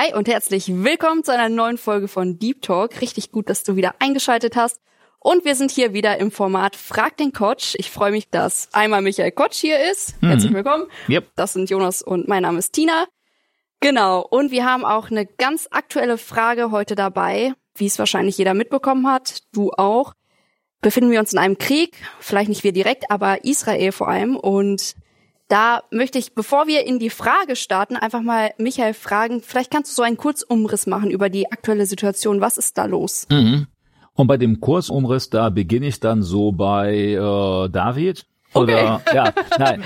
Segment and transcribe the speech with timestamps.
[0.00, 3.00] Hi und herzlich willkommen zu einer neuen Folge von Deep Talk.
[3.00, 4.80] Richtig gut, dass du wieder eingeschaltet hast.
[5.18, 7.74] Und wir sind hier wieder im Format Frag den Coach.
[7.78, 10.22] Ich freue mich, dass einmal Michael Kotsch hier ist.
[10.22, 10.28] Mhm.
[10.28, 10.86] Herzlich willkommen.
[11.08, 11.32] Yep.
[11.34, 13.06] Das sind Jonas und mein Name ist Tina.
[13.80, 14.20] Genau.
[14.20, 19.08] Und wir haben auch eine ganz aktuelle Frage heute dabei, wie es wahrscheinlich jeder mitbekommen
[19.08, 19.38] hat.
[19.52, 20.14] Du auch.
[20.80, 21.96] Befinden wir uns in einem Krieg?
[22.20, 24.36] Vielleicht nicht wir direkt, aber Israel vor allem.
[24.36, 24.94] Und
[25.48, 29.90] da möchte ich, bevor wir in die Frage starten, einfach mal Michael fragen, vielleicht kannst
[29.90, 32.40] du so einen Kurzumriss machen über die aktuelle Situation.
[32.40, 33.26] Was ist da los?
[33.30, 33.66] Mhm.
[34.14, 38.26] Und bei dem Kurzumriss, da beginne ich dann so bei äh, David.
[38.54, 39.16] Oder okay.
[39.16, 39.82] ja, nein.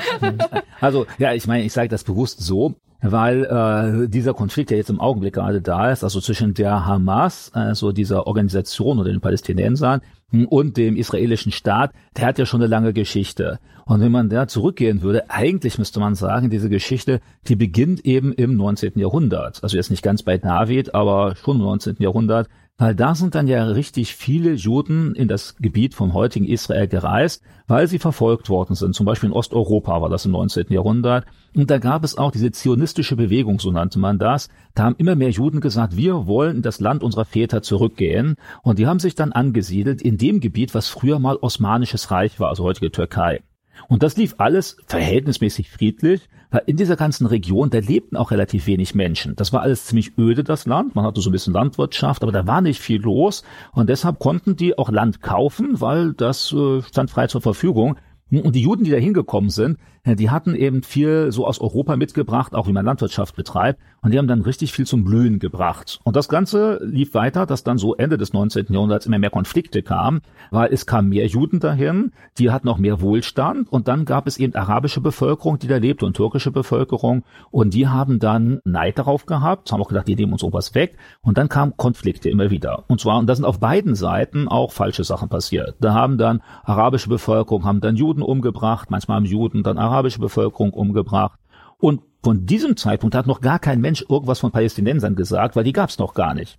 [0.81, 4.91] Also ja, ich meine, ich sage das bewusst so, weil äh, dieser Konflikt, der jetzt
[4.91, 10.01] im Augenblick gerade da ist, also zwischen der Hamas, also dieser Organisation oder den Palästinensern
[10.49, 13.59] und dem israelischen Staat, der hat ja schon eine lange Geschichte.
[13.85, 18.33] Und wenn man da zurückgehen würde, eigentlich müsste man sagen, diese Geschichte, die beginnt eben
[18.33, 18.93] im 19.
[18.97, 19.63] Jahrhundert.
[19.63, 21.97] Also jetzt nicht ganz bei David, aber schon im 19.
[21.99, 22.49] Jahrhundert.
[22.79, 27.43] Weil da sind dann ja richtig viele Juden in das Gebiet vom heutigen Israel gereist,
[27.69, 28.95] weil sie verfolgt worden sind.
[28.95, 30.67] Zum Beispiel in Osteuropa war das im 19.
[30.71, 31.27] Jahrhundert.
[31.55, 34.49] Und da gab es auch diese zionistische Bewegung, so nannte man das.
[34.75, 38.37] Da haben immer mehr Juden gesagt, wir wollen in das Land unserer Väter zurückgehen.
[38.63, 42.49] Und die haben sich dann angesiedelt in dem Gebiet, was früher mal Osmanisches Reich war,
[42.49, 43.43] also heutige Türkei.
[43.89, 48.67] Und das lief alles verhältnismäßig friedlich, weil in dieser ganzen Region, da lebten auch relativ
[48.67, 49.35] wenig Menschen.
[49.37, 50.95] Das war alles ziemlich öde, das Land.
[50.95, 53.43] Man hatte so ein bisschen Landwirtschaft, aber da war nicht viel los.
[53.73, 57.97] Und deshalb konnten die auch Land kaufen, weil das äh, stand frei zur Verfügung.
[58.31, 62.55] Und die Juden, die da hingekommen sind, die hatten eben viel so aus Europa mitgebracht,
[62.55, 63.79] auch wie man Landwirtschaft betreibt.
[64.03, 66.01] Und die haben dann richtig viel zum Blühen gebracht.
[66.03, 68.67] Und das Ganze lief weiter, dass dann so Ende des 19.
[68.71, 73.01] Jahrhunderts immer mehr Konflikte kamen, weil es kamen mehr Juden dahin, die hatten auch mehr
[73.01, 73.71] Wohlstand.
[73.71, 77.23] Und dann gab es eben arabische Bevölkerung, die da lebte und türkische Bevölkerung.
[77.53, 80.97] Und die haben dann Neid darauf gehabt, haben auch gedacht, die nehmen uns sowas weg.
[81.21, 82.83] Und dann kamen Konflikte immer wieder.
[82.89, 85.77] Und zwar, und da sind auf beiden Seiten auch falsche Sachen passiert.
[85.81, 90.73] Da haben dann arabische Bevölkerung, haben dann Juden umgebracht, manchmal haben Juden dann arabische Bevölkerung
[90.73, 91.39] umgebracht.
[91.79, 95.73] Und von diesem Zeitpunkt hat noch gar kein Mensch irgendwas von Palästinensern gesagt, weil die
[95.73, 96.59] gab es noch gar nicht.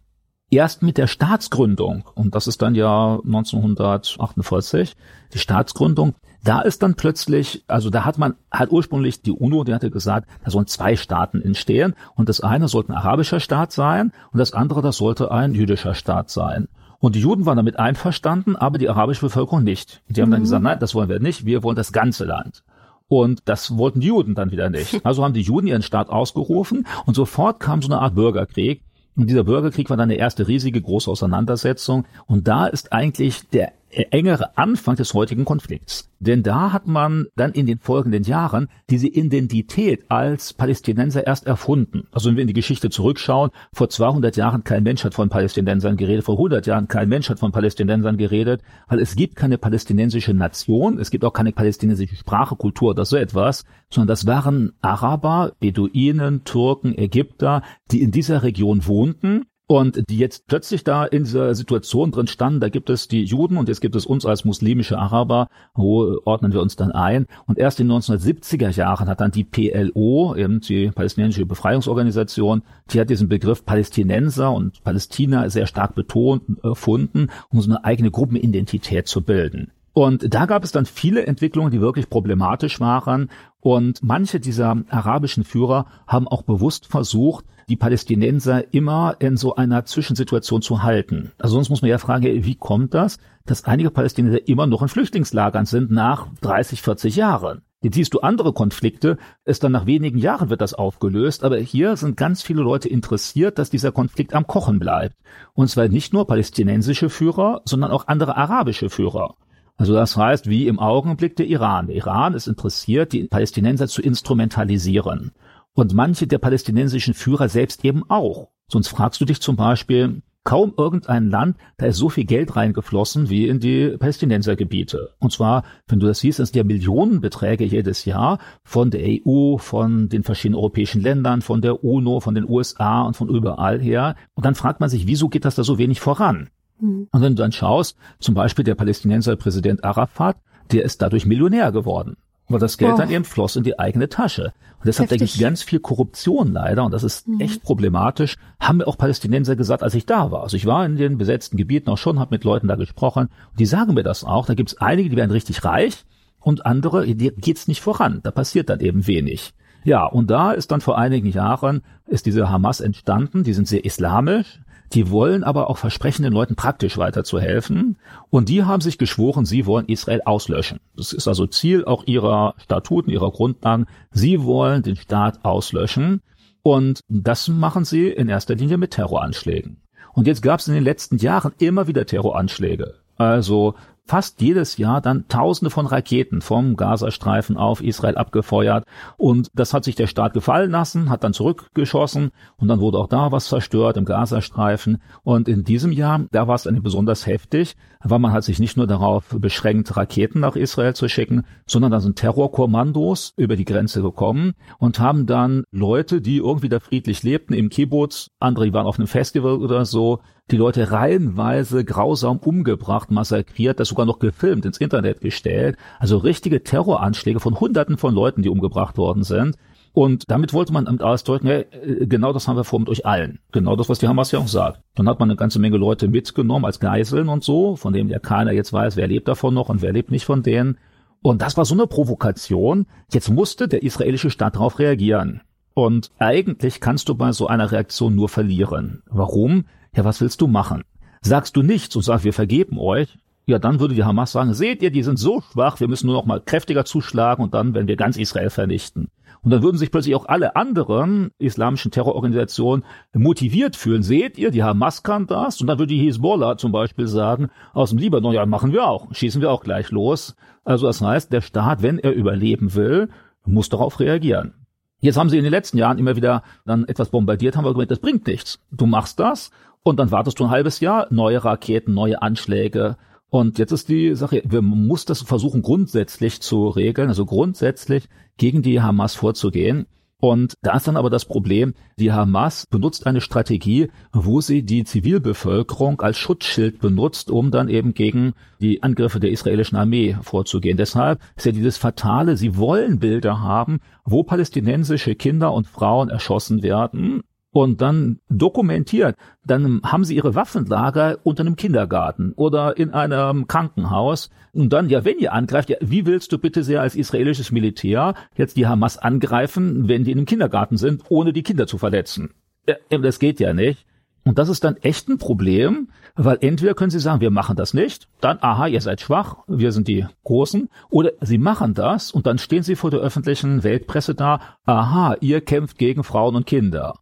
[0.50, 4.96] Erst mit der Staatsgründung, und das ist dann ja 1948,
[5.34, 6.14] die Staatsgründung,
[6.44, 10.28] da ist dann plötzlich, also da hat man, hat ursprünglich die UNO, die hatte gesagt,
[10.44, 14.54] da sollen zwei Staaten entstehen und das eine sollte ein arabischer Staat sein und das
[14.54, 16.68] andere, das sollte ein jüdischer Staat sein.
[17.00, 20.02] Und die Juden waren damit einverstanden, aber die arabische Bevölkerung nicht.
[20.08, 20.34] Die haben mhm.
[20.34, 22.64] dann gesagt, nein, das wollen wir nicht, wir wollen das ganze Land.
[23.08, 25.06] Und das wollten die Juden dann wieder nicht.
[25.06, 28.82] Also haben die Juden ihren Staat ausgerufen und sofort kam so eine Art Bürgerkrieg.
[29.16, 32.06] Und dieser Bürgerkrieg war dann eine erste riesige große Auseinandersetzung.
[32.26, 36.10] Und da ist eigentlich der engere Anfang des heutigen Konflikts.
[36.20, 42.08] Denn da hat man dann in den folgenden Jahren diese Identität als Palästinenser erst erfunden.
[42.12, 45.98] Also wenn wir in die Geschichte zurückschauen, vor 200 Jahren kein Mensch hat von Palästinensern
[45.98, 50.34] geredet, vor 100 Jahren kein Mensch hat von Palästinensern geredet, weil es gibt keine palästinensische
[50.34, 55.54] Nation, es gibt auch keine palästinensische Sprache, Kultur oder so etwas, sondern das waren Araber,
[55.60, 61.56] Beduinen, Turken, Ägypter, die in dieser Region wohnten und die jetzt plötzlich da in dieser
[61.56, 64.98] Situation drin standen, da gibt es die Juden und jetzt gibt es uns als muslimische
[64.98, 67.28] Araber, wo ordnen wir uns dann ein.
[67.48, 73.00] Und erst in den 1970er Jahren hat dann die PLO, eben die palästinensische Befreiungsorganisation, die
[73.00, 79.08] hat diesen Begriff Palästinenser und Palästina sehr stark betont, erfunden, um so eine eigene Gruppenidentität
[79.08, 79.72] zu bilden.
[79.94, 83.30] Und da gab es dann viele Entwicklungen, die wirklich problematisch waren.
[83.60, 89.86] Und manche dieser arabischen Führer haben auch bewusst versucht, die Palästinenser immer in so einer
[89.86, 91.32] Zwischensituation zu halten.
[91.38, 94.90] Also sonst muss man ja fragen, wie kommt das, dass einige Palästinenser immer noch in
[94.90, 97.62] Flüchtlingslagern sind nach 30, 40 Jahren?
[97.82, 101.98] Jetzt siehst du andere Konflikte, ist dann nach wenigen Jahren wird das aufgelöst, aber hier
[101.98, 105.18] sind ganz viele Leute interessiert, dass dieser Konflikt am Kochen bleibt.
[105.54, 109.36] Und zwar nicht nur palästinensische Führer, sondern auch andere arabische Führer.
[109.78, 111.88] Also das heißt, wie im Augenblick der Iran.
[111.88, 115.32] Der Iran ist interessiert, die Palästinenser zu instrumentalisieren.
[115.74, 118.50] Und manche der palästinensischen Führer selbst eben auch.
[118.68, 123.30] Sonst fragst du dich zum Beispiel, kaum irgendein Land, da ist so viel Geld reingeflossen
[123.30, 125.16] wie in die Palästinensergebiete.
[125.20, 129.58] Und zwar, wenn du das siehst, sind es ja Millionenbeträge jedes Jahr von der EU,
[129.58, 134.16] von den verschiedenen europäischen Ländern, von der UNO, von den USA und von überall her.
[134.34, 136.50] Und dann fragt man sich, wieso geht das da so wenig voran?
[136.84, 137.08] Mhm.
[137.12, 140.38] Und wenn du dann schaust, zum Beispiel der Palästinenser Präsident Arafat,
[140.72, 142.18] der ist dadurch Millionär geworden.
[142.50, 143.00] Weil das Geld wow.
[143.00, 144.54] dann eben floss in die eigene Tasche.
[144.80, 145.32] Und deshalb Heftig.
[145.32, 147.40] da gibt ganz viel Korruption leider und das ist mhm.
[147.40, 148.36] echt problematisch.
[148.60, 150.44] Haben mir auch Palästinenser gesagt, als ich da war.
[150.44, 153.30] Also ich war in den besetzten Gebieten auch schon, habe mit Leuten da gesprochen.
[153.52, 154.46] Und die sagen mir das auch.
[154.46, 156.04] Da gibt es einige, die werden richtig reich
[156.42, 158.20] und andere, die geht's nicht voran.
[158.24, 159.54] Da passiert dann eben wenig.
[159.86, 163.44] Ja, und da ist dann vor einigen Jahren ist diese Hamas entstanden.
[163.44, 164.60] Die sind sehr islamisch.
[164.94, 167.98] Die wollen aber auch versprechen, den Leuten praktisch weiterzuhelfen.
[168.30, 170.80] Und die haben sich geschworen, sie wollen Israel auslöschen.
[170.96, 173.88] Das ist also Ziel auch ihrer Statuten, ihrer Grundlagen.
[174.12, 176.22] Sie wollen den Staat auslöschen.
[176.62, 179.82] Und das machen sie in erster Linie mit Terroranschlägen.
[180.14, 182.96] Und jetzt gab es in den letzten Jahren immer wieder Terroranschläge.
[183.18, 188.86] Also fast jedes Jahr dann Tausende von Raketen vom Gazastreifen auf Israel abgefeuert.
[189.18, 193.08] Und das hat sich der Staat gefallen lassen, hat dann zurückgeschossen und dann wurde auch
[193.08, 195.02] da was zerstört im Gazastreifen.
[195.24, 198.78] Und in diesem Jahr, da war es dann besonders heftig, weil man hat sich nicht
[198.78, 204.02] nur darauf beschränkt, Raketen nach Israel zu schicken, sondern da sind Terrorkommandos über die Grenze
[204.02, 209.00] gekommen und haben dann Leute, die irgendwie da friedlich lebten im Kibbutz, andere waren auf
[209.00, 210.20] einem Festival oder so,
[210.52, 215.78] die Leute reihenweise grausam umgebracht, massakriert, das sogar noch gefilmt, ins Internet gestellt.
[216.00, 219.56] Also richtige Terroranschläge von Hunderten von Leuten, die umgebracht worden sind.
[219.94, 223.40] Und damit wollte man ausdrücken, hey, äh, genau das haben wir vor mit euch allen.
[223.52, 224.82] Genau das, was die Hamas ja auch sagt.
[224.96, 228.20] Dann hat man eine ganze Menge Leute mitgenommen als Geiseln und so, von dem ja
[228.20, 230.80] keiner jetzt weiß, wer lebt davon noch und wer lebt nicht von denen.
[231.22, 232.88] Und das war so eine Provokation.
[233.12, 235.42] Jetzt musste der israelische Staat darauf reagieren.
[235.76, 239.04] Und eigentlich kannst du bei so einer Reaktion nur verlieren.
[239.06, 239.66] Warum?
[239.96, 240.84] Ja, was willst du machen?
[241.22, 244.82] Sagst du nichts und sagst, wir vergeben euch, ja, dann würde die Hamas sagen, seht
[244.82, 247.88] ihr, die sind so schwach, wir müssen nur noch mal kräftiger zuschlagen und dann werden
[247.88, 249.10] wir ganz Israel vernichten.
[249.44, 254.02] Und dann würden sich plötzlich auch alle anderen islamischen Terrororganisationen motiviert fühlen.
[254.02, 255.60] Seht ihr, die Hamas kann das?
[255.60, 259.14] Und dann würde die Hezbollah zum Beispiel sagen, aus dem Libanon, ja, machen wir auch,
[259.14, 260.36] schießen wir auch gleich los.
[260.64, 263.10] Also das heißt, der Staat, wenn er überleben will,
[263.46, 264.54] muss darauf reagieren.
[265.00, 267.92] Jetzt haben sie in den letzten Jahren immer wieder dann etwas bombardiert, haben wir gemerkt,
[267.92, 268.62] das bringt nichts.
[268.72, 269.52] Du machst das
[269.84, 272.96] und dann wartest du ein halbes Jahr, neue Raketen, neue Anschläge.
[273.34, 278.08] Und jetzt ist die Sache, wir muss das versuchen grundsätzlich zu regeln, also grundsätzlich
[278.38, 279.88] gegen die Hamas vorzugehen.
[280.20, 284.84] Und da ist dann aber das Problem, die Hamas benutzt eine Strategie, wo sie die
[284.84, 290.78] Zivilbevölkerung als Schutzschild benutzt, um dann eben gegen die Angriffe der israelischen Armee vorzugehen.
[290.78, 296.62] Deshalb ist ja dieses Fatale, sie wollen Bilder haben, wo palästinensische Kinder und Frauen erschossen
[296.62, 299.16] werden und dann dokumentiert,
[299.46, 304.32] dann haben sie ihre Waffenlager unter einem Kindergarten oder in einem Krankenhaus.
[304.54, 308.16] Und dann, ja, wenn ihr angreift, ja, wie willst du bitte sehr als israelisches Militär
[308.36, 312.34] jetzt die Hamas angreifen, wenn die in einem Kindergarten sind, ohne die Kinder zu verletzen?
[312.68, 313.86] Ja, das geht ja nicht.
[314.26, 317.74] Und das ist dann echt ein Problem, weil entweder können sie sagen, wir machen das
[317.74, 322.26] nicht, dann, aha, ihr seid schwach, wir sind die Großen, oder sie machen das und
[322.26, 326.96] dann stehen sie vor der öffentlichen Weltpresse da, aha, ihr kämpft gegen Frauen und Kinder.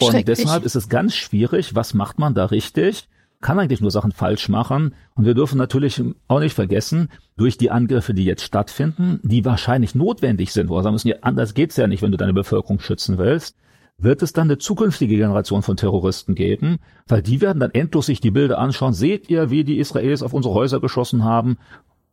[0.00, 3.08] Und deshalb ist es ganz schwierig, was macht man da richtig?
[3.40, 4.94] Kann eigentlich nur Sachen falsch machen.
[5.14, 9.94] Und wir dürfen natürlich auch nicht vergessen, durch die Angriffe, die jetzt stattfinden, die wahrscheinlich
[9.94, 12.80] notwendig sind, wo wir sagen müssen, ja, anders geht's ja nicht, wenn du deine Bevölkerung
[12.80, 13.56] schützen willst,
[13.98, 18.20] wird es dann eine zukünftige Generation von Terroristen geben, weil die werden dann endlos sich
[18.20, 18.92] die Bilder anschauen.
[18.92, 21.58] Seht ihr, wie die Israelis auf unsere Häuser geschossen haben?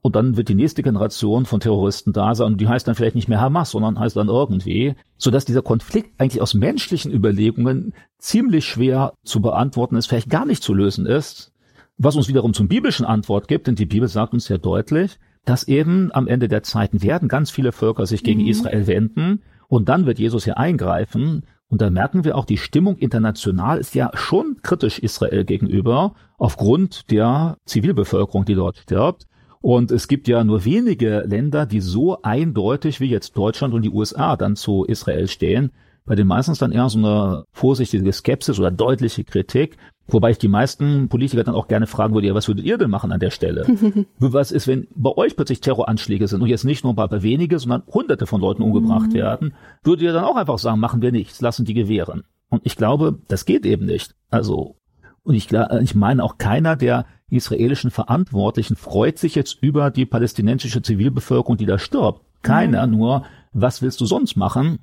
[0.05, 3.15] Und dann wird die nächste Generation von Terroristen da sein und die heißt dann vielleicht
[3.15, 8.65] nicht mehr Hamas, sondern heißt dann irgendwie, sodass dieser Konflikt eigentlich aus menschlichen Überlegungen ziemlich
[8.65, 11.53] schwer zu beantworten ist, vielleicht gar nicht zu lösen ist,
[11.97, 15.67] was uns wiederum zum biblischen Antwort gibt, denn die Bibel sagt uns ja deutlich, dass
[15.67, 18.49] eben am Ende der Zeiten werden ganz viele Völker sich gegen mhm.
[18.49, 22.97] Israel wenden und dann wird Jesus hier eingreifen und da merken wir auch, die Stimmung
[22.97, 29.25] international ist ja schon kritisch Israel gegenüber aufgrund der Zivilbevölkerung, die dort stirbt.
[29.65, 33.89] Und es gibt ja nur wenige Länder, die so eindeutig wie jetzt Deutschland und die
[33.89, 35.71] USA dann zu Israel stehen.
[36.05, 39.77] Bei den meisten ist dann eher so eine vorsichtige Skepsis oder deutliche Kritik.
[40.05, 42.91] Wobei ich die meisten Politiker dann auch gerne fragen würde, ja, was würdet ihr denn
[42.91, 43.65] machen an der Stelle?
[44.19, 47.57] was ist, wenn bei euch plötzlich Terroranschläge sind und jetzt nicht nur ein paar wenige,
[47.57, 49.15] sondern hunderte von Leuten umgebracht mhm.
[49.15, 49.53] werden?
[49.83, 52.23] Würdet ihr dann auch einfach sagen, machen wir nichts, lassen die gewähren?
[52.49, 54.13] Und ich glaube, das geht eben nicht.
[54.29, 54.75] Also,
[55.23, 60.81] und ich, ich meine auch keiner der israelischen Verantwortlichen freut sich jetzt über die palästinensische
[60.81, 62.21] Zivilbevölkerung, die da stirbt.
[62.41, 62.93] Keiner, mhm.
[62.93, 64.79] nur, was willst du sonst machen?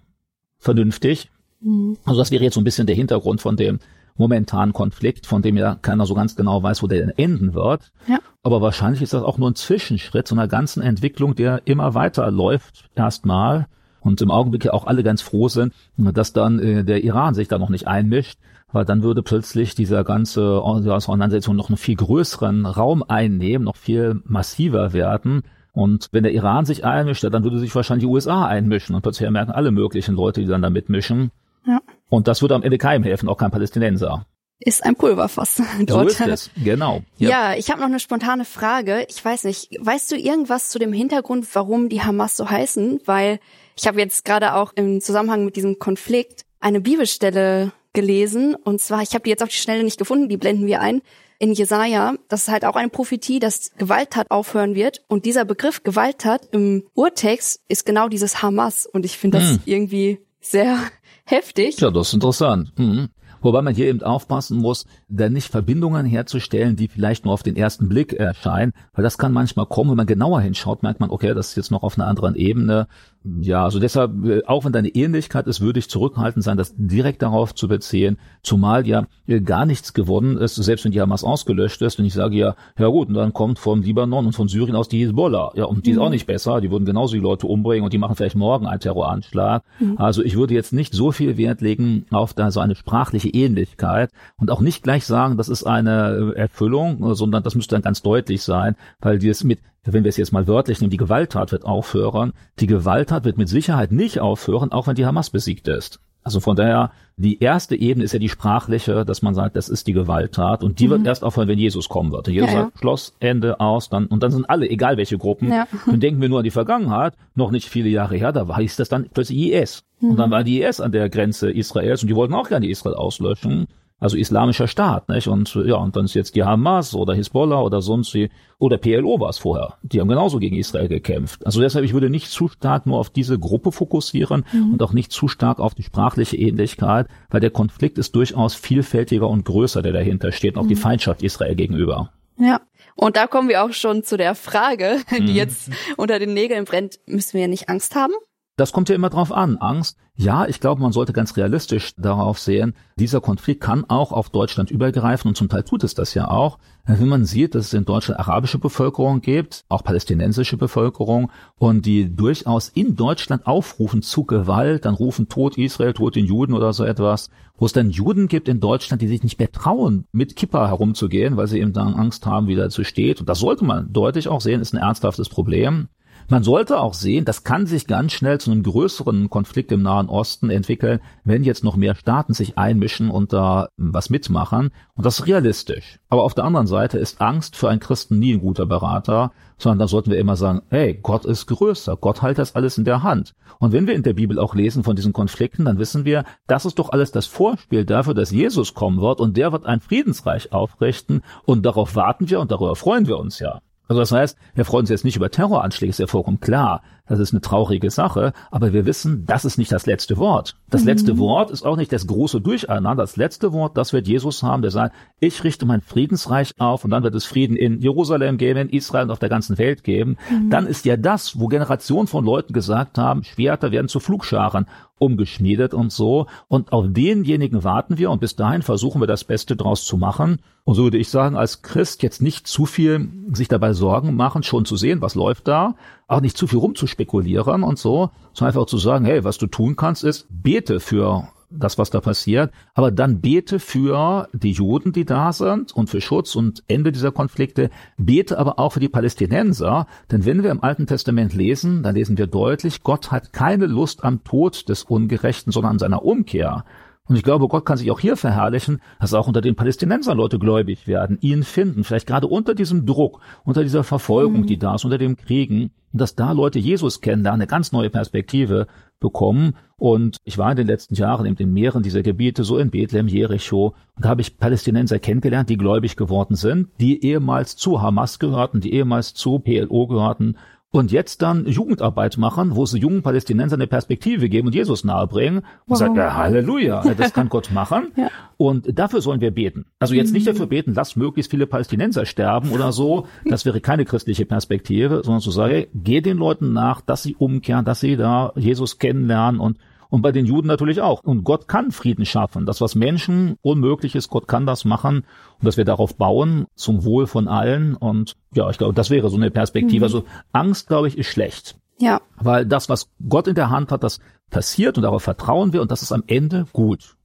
[0.58, 1.30] Vernünftig.
[1.61, 1.96] Mhm.
[2.04, 3.78] Also das wäre jetzt so ein bisschen der Hintergrund von dem
[4.16, 7.92] momentanen Konflikt, von dem ja keiner so ganz genau weiß, wo der denn enden wird.
[8.08, 8.18] Ja.
[8.42, 12.30] Aber wahrscheinlich ist das auch nur ein Zwischenschritt zu einer ganzen Entwicklung, der immer weiter
[12.30, 13.66] läuft erstmal.
[14.00, 17.49] und im Augenblick ja auch alle ganz froh sind, dass dann äh, der Iran sich
[17.49, 18.38] da noch nicht einmischt,
[18.73, 24.21] weil dann würde plötzlich dieser ganze Auseinandersetzung noch einen viel größeren Raum einnehmen, noch viel
[24.25, 25.43] massiver werden.
[25.73, 29.31] Und wenn der Iran sich einmischt, dann würde sich wahrscheinlich die USA einmischen und plötzlich
[29.31, 31.31] merken alle möglichen Leute, die dann da mitmischen.
[31.67, 31.81] Ja.
[32.09, 34.26] Und das würde am Ende keinem helfen, auch kein Palästinenser
[34.64, 35.62] ist ein Pulverfass.
[35.81, 36.12] Dort.
[36.12, 37.02] So ist es, genau.
[37.19, 39.07] Ja, ja ich habe noch eine spontane Frage.
[39.09, 43.00] Ich weiß nicht, weißt du irgendwas zu dem Hintergrund, warum die Hamas so heißen?
[43.05, 43.41] Weil
[43.76, 48.54] ich habe jetzt gerade auch im Zusammenhang mit diesem Konflikt eine Bibelstelle gelesen.
[48.54, 51.02] Und zwar, ich habe die jetzt auf die Schnelle nicht gefunden, die blenden wir ein.
[51.38, 55.02] In Jesaja, das ist halt auch eine Prophetie, dass Gewalttat aufhören wird.
[55.08, 58.87] Und dieser Begriff Gewalttat im Urtext ist genau dieses Hamas.
[58.87, 59.61] Und ich finde das hm.
[59.64, 60.78] irgendwie sehr
[61.25, 61.80] heftig.
[61.80, 62.72] Ja, das ist interessant.
[62.78, 63.08] Mhm.
[63.42, 67.56] Wobei man hier eben aufpassen muss, da nicht Verbindungen herzustellen, die vielleicht nur auf den
[67.56, 71.34] ersten Blick erscheinen, weil das kann manchmal kommen, wenn man genauer hinschaut, merkt man, okay,
[71.34, 72.87] das ist jetzt noch auf einer anderen Ebene.
[73.25, 76.75] Ja, also deshalb, äh, auch wenn da eine Ähnlichkeit ist, würde ich zurückhaltend sein, das
[76.76, 81.23] direkt darauf zu beziehen, zumal ja äh, gar nichts gewonnen ist, selbst wenn die Hamas
[81.23, 84.49] ausgelöscht ist, wenn ich sage ja, ja gut, und dann kommt vom Libanon und von
[84.49, 85.99] Syrien aus die Hezbollah, ja, und die mhm.
[85.99, 88.67] ist auch nicht besser, die würden genauso die Leute umbringen und die machen vielleicht morgen
[88.67, 89.62] einen Terroranschlag.
[89.79, 89.99] Mhm.
[89.99, 94.11] Also ich würde jetzt nicht so viel Wert legen auf da so eine sprachliche Ähnlichkeit
[94.37, 98.02] und auch nicht gleich sagen, das ist eine äh, Erfüllung, sondern das müsste dann ganz
[98.02, 101.52] deutlich sein, weil die es mit wenn wir es jetzt mal wörtlich nehmen, die Gewalttat
[101.52, 102.32] wird aufhören.
[102.60, 106.00] Die Gewalttat wird mit Sicherheit nicht aufhören, auch wenn die Hamas besiegt ist.
[106.24, 109.88] Also von daher, die erste Ebene ist ja die sprachliche, dass man sagt, das ist
[109.88, 110.90] die Gewalttat und die mhm.
[110.90, 112.28] wird erst aufhören, wenn Jesus kommen wird.
[112.28, 112.78] Jesus ja, sagt, ja.
[112.78, 115.50] Schloss, Ende, aus, dann, und dann sind alle, egal welche Gruppen.
[115.50, 115.66] Ja.
[115.86, 118.88] Dann denken wir nur an die Vergangenheit, noch nicht viele Jahre her, da hieß das
[118.88, 119.82] dann plötzlich IS.
[120.00, 120.10] Mhm.
[120.10, 122.94] Und dann war die IS an der Grenze Israels und die wollten auch gerne Israel
[122.94, 123.66] auslöschen
[124.02, 125.28] also islamischer Staat, nicht?
[125.28, 129.21] Und ja, und dann ist jetzt die Hamas oder Hisbollah oder sonst wie, oder PLO
[129.21, 129.75] war es vorher.
[129.82, 131.47] Die haben genauso gegen Israel gekämpft.
[131.47, 134.73] Also deshalb, ich würde nicht zu stark nur auf diese Gruppe fokussieren mhm.
[134.73, 139.28] und auch nicht zu stark auf die sprachliche Ähnlichkeit, weil der Konflikt ist durchaus vielfältiger
[139.28, 140.71] und größer, der dahinter steht, und auch mhm.
[140.71, 142.11] die Feindschaft Israel gegenüber.
[142.38, 142.61] Ja.
[142.97, 145.28] Und da kommen wir auch schon zu der Frage, die mhm.
[145.28, 146.99] jetzt unter den Nägeln brennt.
[147.06, 148.12] Müssen wir ja nicht Angst haben?
[148.56, 149.56] Das kommt ja immer drauf an.
[149.56, 149.97] Angst.
[150.14, 154.71] Ja, ich glaube, man sollte ganz realistisch darauf sehen, dieser Konflikt kann auch auf Deutschland
[154.71, 156.59] übergreifen und zum Teil tut es das ja auch.
[156.85, 162.14] Wenn man sieht, dass es in Deutschland arabische Bevölkerung gibt, auch palästinensische Bevölkerung und die
[162.14, 166.85] durchaus in Deutschland aufrufen zu Gewalt, dann rufen Tod Israel, Tod den Juden oder so
[166.85, 170.68] etwas, wo es dann Juden gibt in Deutschland, die sich nicht mehr trauen, mit Kippa
[170.68, 173.21] herumzugehen, weil sie eben dann Angst haben, wie dazu steht.
[173.21, 175.88] Und das sollte man deutlich auch sehen, ist ein ernsthaftes Problem.
[176.29, 180.09] Man sollte auch sehen, das kann sich ganz schnell zu einem größeren Konflikt im Nahen
[180.09, 184.71] Osten entwickeln, wenn jetzt noch mehr Staaten sich einmischen und da was mitmachen.
[184.95, 185.99] Und das ist realistisch.
[186.09, 189.81] Aber auf der anderen Seite ist Angst für einen Christen nie ein guter Berater, sondern
[189.81, 193.02] da sollten wir immer sagen, hey, Gott ist größer, Gott hält das alles in der
[193.02, 193.33] Hand.
[193.59, 196.64] Und wenn wir in der Bibel auch lesen von diesen Konflikten, dann wissen wir, das
[196.64, 200.52] ist doch alles das Vorspiel dafür, dass Jesus kommen wird und der wird ein Friedensreich
[200.52, 203.61] aufrichten und darauf warten wir und darüber freuen wir uns ja.
[203.92, 206.82] Also das heißt, wir freuen uns jetzt nicht über Terroranschläge, ist ja vollkommen klar.
[207.12, 210.57] Das ist eine traurige Sache, aber wir wissen, das ist nicht das letzte Wort.
[210.71, 210.87] Das mhm.
[210.87, 213.02] letzte Wort ist auch nicht das große Durcheinander.
[213.02, 216.90] Das letzte Wort, das wird Jesus haben, der sagt, ich richte mein Friedensreich auf und
[216.90, 220.16] dann wird es Frieden in Jerusalem geben, in Israel und auf der ganzen Welt geben.
[220.31, 220.49] Mhm.
[220.49, 224.64] Dann ist ja das, wo Generationen von Leuten gesagt haben, Schwerter werden zu Flugscharen
[225.02, 226.26] umgeschmiedet und so.
[226.49, 230.38] Und auf denjenigen warten wir und bis dahin versuchen wir das Beste draus zu machen.
[230.64, 234.45] Und so würde ich sagen, als Christ jetzt nicht zu viel sich dabei Sorgen machen,
[234.45, 235.75] schon zu sehen, was läuft da,
[236.12, 239.76] auch nicht zu viel rumzuspekulieren und so, sondern einfach zu sagen, hey, was du tun
[239.76, 241.28] kannst, ist, bete für
[241.59, 246.00] das, was da passiert, aber dann bete für die Juden, die da sind und für
[246.00, 250.62] Schutz und Ende dieser Konflikte, bete aber auch für die Palästinenser, denn wenn wir im
[250.62, 255.52] Alten Testament lesen, dann lesen wir deutlich, Gott hat keine Lust am Tod des Ungerechten,
[255.52, 256.64] sondern an seiner Umkehr.
[257.09, 260.38] Und ich glaube, Gott kann sich auch hier verherrlichen, dass auch unter den Palästinensern Leute
[260.38, 264.47] gläubig werden, ihn finden, vielleicht gerade unter diesem Druck, unter dieser Verfolgung, mhm.
[264.47, 268.68] die da ist, unter dem Kriegen, dass da Leute Jesus kennenlernen, eine ganz neue Perspektive
[269.00, 269.56] bekommen.
[269.76, 273.09] Und ich war in den letzten Jahren eben in mehreren dieser Gebiete, so in Bethlehem,
[273.09, 278.21] Jericho, und da habe ich Palästinenser kennengelernt, die gläubig geworden sind, die ehemals zu Hamas
[278.21, 280.37] gehörten, die ehemals zu PLO gehörten
[280.73, 285.41] und jetzt dann Jugendarbeit machen, wo sie jungen Palästinensern eine Perspektive geben und Jesus nahebringen
[285.41, 285.79] und wow.
[285.79, 287.93] sagen, ja, Halleluja, das kann Gott machen.
[287.97, 288.11] ja.
[288.38, 289.67] Und dafür sollen wir beten.
[289.79, 290.31] Also jetzt nicht mhm.
[290.31, 293.07] dafür beten, lass möglichst viele Palästinenser sterben oder so.
[293.25, 297.64] Das wäre keine christliche Perspektive, sondern zu sagen, geh den Leuten nach, dass sie umkehren,
[297.64, 299.59] dass sie da Jesus kennenlernen und
[299.92, 301.02] und bei den Juden natürlich auch.
[301.04, 302.46] Und Gott kann Frieden schaffen.
[302.46, 305.04] Das, was Menschen unmöglich ist, Gott kann das machen.
[305.38, 307.76] Und dass wir darauf bauen, zum Wohl von allen.
[307.76, 309.80] Und ja, ich glaube, das wäre so eine Perspektive.
[309.80, 309.84] Mhm.
[309.84, 311.56] Also Angst, glaube ich, ist schlecht.
[311.78, 312.00] Ja.
[312.16, 315.70] Weil das, was Gott in der Hand hat, das passiert und darauf vertrauen wir und
[315.70, 316.96] das ist am Ende gut.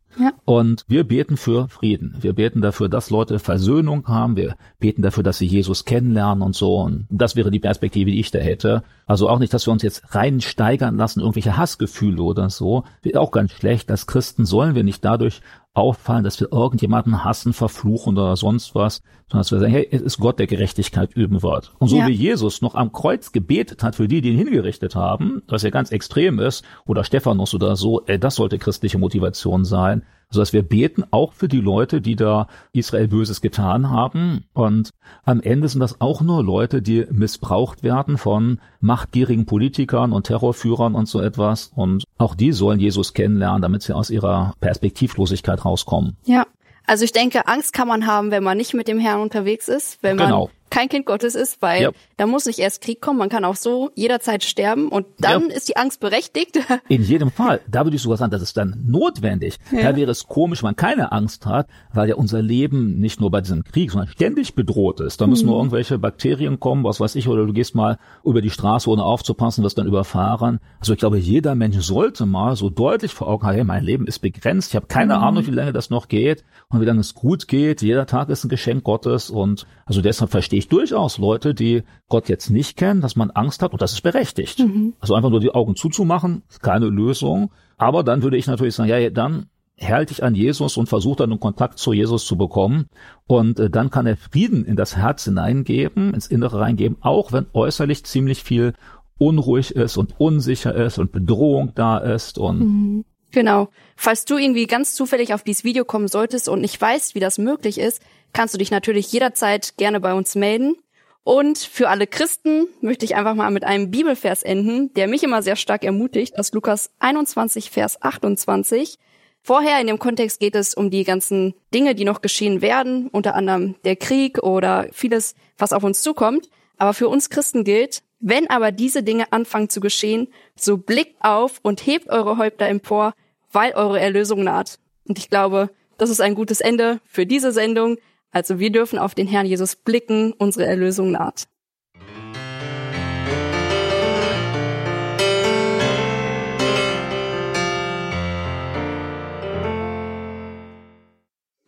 [0.45, 2.15] Und wir beten für Frieden.
[2.21, 4.35] Wir beten dafür, dass Leute Versöhnung haben.
[4.35, 6.77] Wir beten dafür, dass sie Jesus kennenlernen und so.
[6.77, 8.83] Und das wäre die Perspektive, die ich da hätte.
[9.05, 12.83] Also auch nicht, dass wir uns jetzt reinsteigern lassen, irgendwelche Hassgefühle oder so.
[13.01, 13.91] Wäre auch ganz schlecht.
[13.91, 15.41] Als Christen sollen wir nicht dadurch
[15.77, 20.01] auffallen, dass wir irgendjemanden hassen, verfluchen oder sonst was, sondern dass wir sagen, hey, es
[20.01, 21.73] ist Gott, der Gerechtigkeit üben wird.
[21.79, 22.07] Und so Ja.
[22.07, 25.69] wie Jesus noch am Kreuz gebetet hat für die, die ihn hingerichtet haben, was ja
[25.69, 30.03] ganz extrem ist, oder Stephanus oder so, ey, das sollte christliche Motivation sein.
[30.29, 34.45] Also dass wir beten auch für die Leute, die da Israel Böses getan haben.
[34.53, 34.89] Und
[35.23, 40.95] am Ende sind das auch nur Leute, die missbraucht werden von machtgierigen Politikern und Terrorführern
[40.95, 41.71] und so etwas.
[41.75, 46.17] Und auch die sollen Jesus kennenlernen, damit sie aus ihrer Perspektivlosigkeit rauskommen.
[46.25, 46.45] Ja.
[46.89, 50.01] Also ich denke, Angst kann man haben, wenn man nicht mit dem Herrn unterwegs ist,
[50.01, 50.49] wenn man Genau.
[50.69, 51.91] Kein Kind Gottes ist, weil Ja.
[52.17, 55.55] da muss nicht erst Krieg kommen, man kann auch so jederzeit sterben und dann Ja.
[55.55, 56.57] ist die Angst berechtigt.
[56.89, 57.61] In jedem Fall.
[57.69, 59.57] Da würde ich sogar sagen, das ist dann notwendig.
[59.71, 59.91] Ja.
[59.91, 63.31] Da wäre es komisch, wenn man keine Angst hat, weil ja unser Leben nicht nur
[63.31, 65.21] bei diesem Krieg, sondern ständig bedroht ist.
[65.21, 65.51] Da müssen Mhm.
[65.51, 69.03] nur irgendwelche Bakterien kommen, was weiß ich, oder du gehst mal über die Straße, ohne
[69.03, 70.59] aufzupassen, wirst dann überfahren.
[70.79, 74.07] Also ich glaube, jeder Mensch sollte mal so deutlich vor Augen haben, hey, mein Leben
[74.07, 74.69] ist begrenzt.
[74.71, 75.23] Ich habe keine Mhm.
[75.23, 77.81] Ahnung, wie lange das noch geht und wie lange es gut geht.
[77.81, 82.29] Jeder Tag ist ein Geschenk Gottes und also deshalb verstehe ich durchaus Leute, die Gott
[82.29, 84.59] jetzt nicht kennen, dass man Angst hat und das ist berechtigt.
[84.99, 87.51] Also einfach nur die Augen zuzumachen, keine Lösung.
[87.77, 91.31] Aber dann würde ich natürlich sagen, ja, dann hält dich an Jesus und versucht dann
[91.31, 92.89] einen Kontakt zu Jesus zu bekommen.
[93.27, 97.45] Und äh, dann kann er Frieden in das Herz hineingeben, ins Innere reingeben, auch wenn
[97.53, 98.73] äußerlich ziemlich viel
[99.19, 103.69] unruhig ist und unsicher ist und Bedrohung da ist und Genau.
[103.95, 107.37] Falls du irgendwie ganz zufällig auf dieses Video kommen solltest und nicht weißt, wie das
[107.37, 108.01] möglich ist,
[108.33, 110.75] kannst du dich natürlich jederzeit gerne bei uns melden.
[111.23, 115.41] Und für alle Christen möchte ich einfach mal mit einem Bibelvers enden, der mich immer
[115.41, 118.97] sehr stark ermutigt, aus Lukas 21, Vers 28.
[119.41, 123.35] Vorher in dem Kontext geht es um die ganzen Dinge, die noch geschehen werden, unter
[123.35, 126.49] anderem der Krieg oder vieles, was auf uns zukommt.
[126.77, 131.59] Aber für uns Christen gilt, wenn aber diese Dinge anfangen zu geschehen, so blickt auf
[131.61, 133.13] und hebt eure Häupter empor,
[133.51, 134.79] weil eure Erlösung naht.
[135.07, 137.97] Und ich glaube, das ist ein gutes Ende für diese Sendung.
[138.31, 141.47] Also wir dürfen auf den Herrn Jesus blicken, unsere Erlösung naht.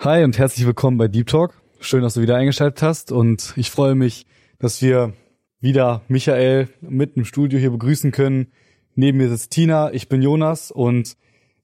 [0.01, 1.61] Hi und herzlich willkommen bei Deep Talk.
[1.81, 4.25] Schön, dass du wieder eingeschaltet hast und ich freue mich,
[4.57, 5.13] dass wir
[5.61, 8.51] wieder Michael mitten im Studio hier begrüßen können.
[8.95, 11.15] Neben mir sitzt Tina, ich bin Jonas und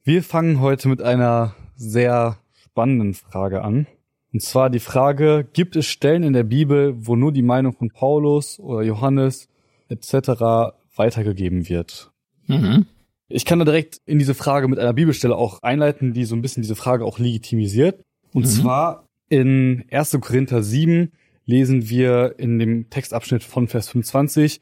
[0.04, 3.88] wir fangen heute mit einer sehr spannenden Frage an.
[4.36, 7.90] Und zwar die Frage, gibt es Stellen in der Bibel, wo nur die Meinung von
[7.90, 9.48] Paulus oder Johannes
[9.88, 10.74] etc.
[10.94, 12.12] weitergegeben wird?
[12.48, 12.86] mhm.
[13.30, 16.42] Ich kann da direkt in diese Frage mit einer Bibelstelle auch einleiten, die so ein
[16.42, 18.04] bisschen diese Frage auch legitimisiert.
[18.34, 18.50] Und Mhm.
[18.50, 20.20] zwar in 1.
[20.20, 21.14] Korinther 7
[21.46, 24.60] lesen wir in dem Textabschnitt von Vers 25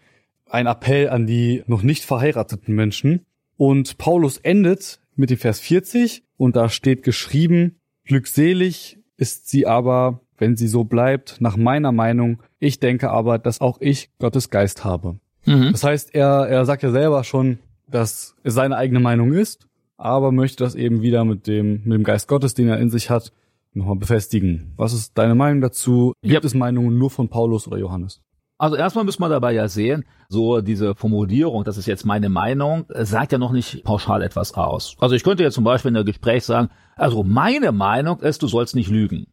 [0.52, 3.26] ein Appell an die noch nicht verheirateten Menschen.
[3.58, 10.19] Und Paulus endet mit dem Vers 40 und da steht geschrieben, glückselig ist sie aber,
[10.38, 12.41] wenn sie so bleibt, nach meiner Meinung.
[12.60, 15.17] Ich denke aber, dass auch ich Gottes Geist habe.
[15.45, 15.69] Mhm.
[15.71, 20.32] Das heißt, er, er sagt ja selber schon, dass es seine eigene Meinung ist, aber
[20.32, 23.32] möchte das eben wieder mit dem, mit dem Geist Gottes, den er in sich hat,
[23.73, 24.73] nochmal befestigen.
[24.78, 26.13] Was ist deine Meinung dazu?
[26.21, 26.39] Gibt Ja.
[26.43, 28.21] es Meinungen nur von Paulus oder Johannes?
[28.63, 32.86] Also erstmal müssen wir dabei ja sehen, so diese Formulierung, das ist jetzt meine Meinung,
[32.88, 34.95] sagt ja noch nicht pauschal etwas aus.
[35.02, 38.47] Also ich könnte jetzt zum Beispiel in einem Gespräch sagen, also meine Meinung ist, du
[38.47, 39.28] sollst nicht lügen.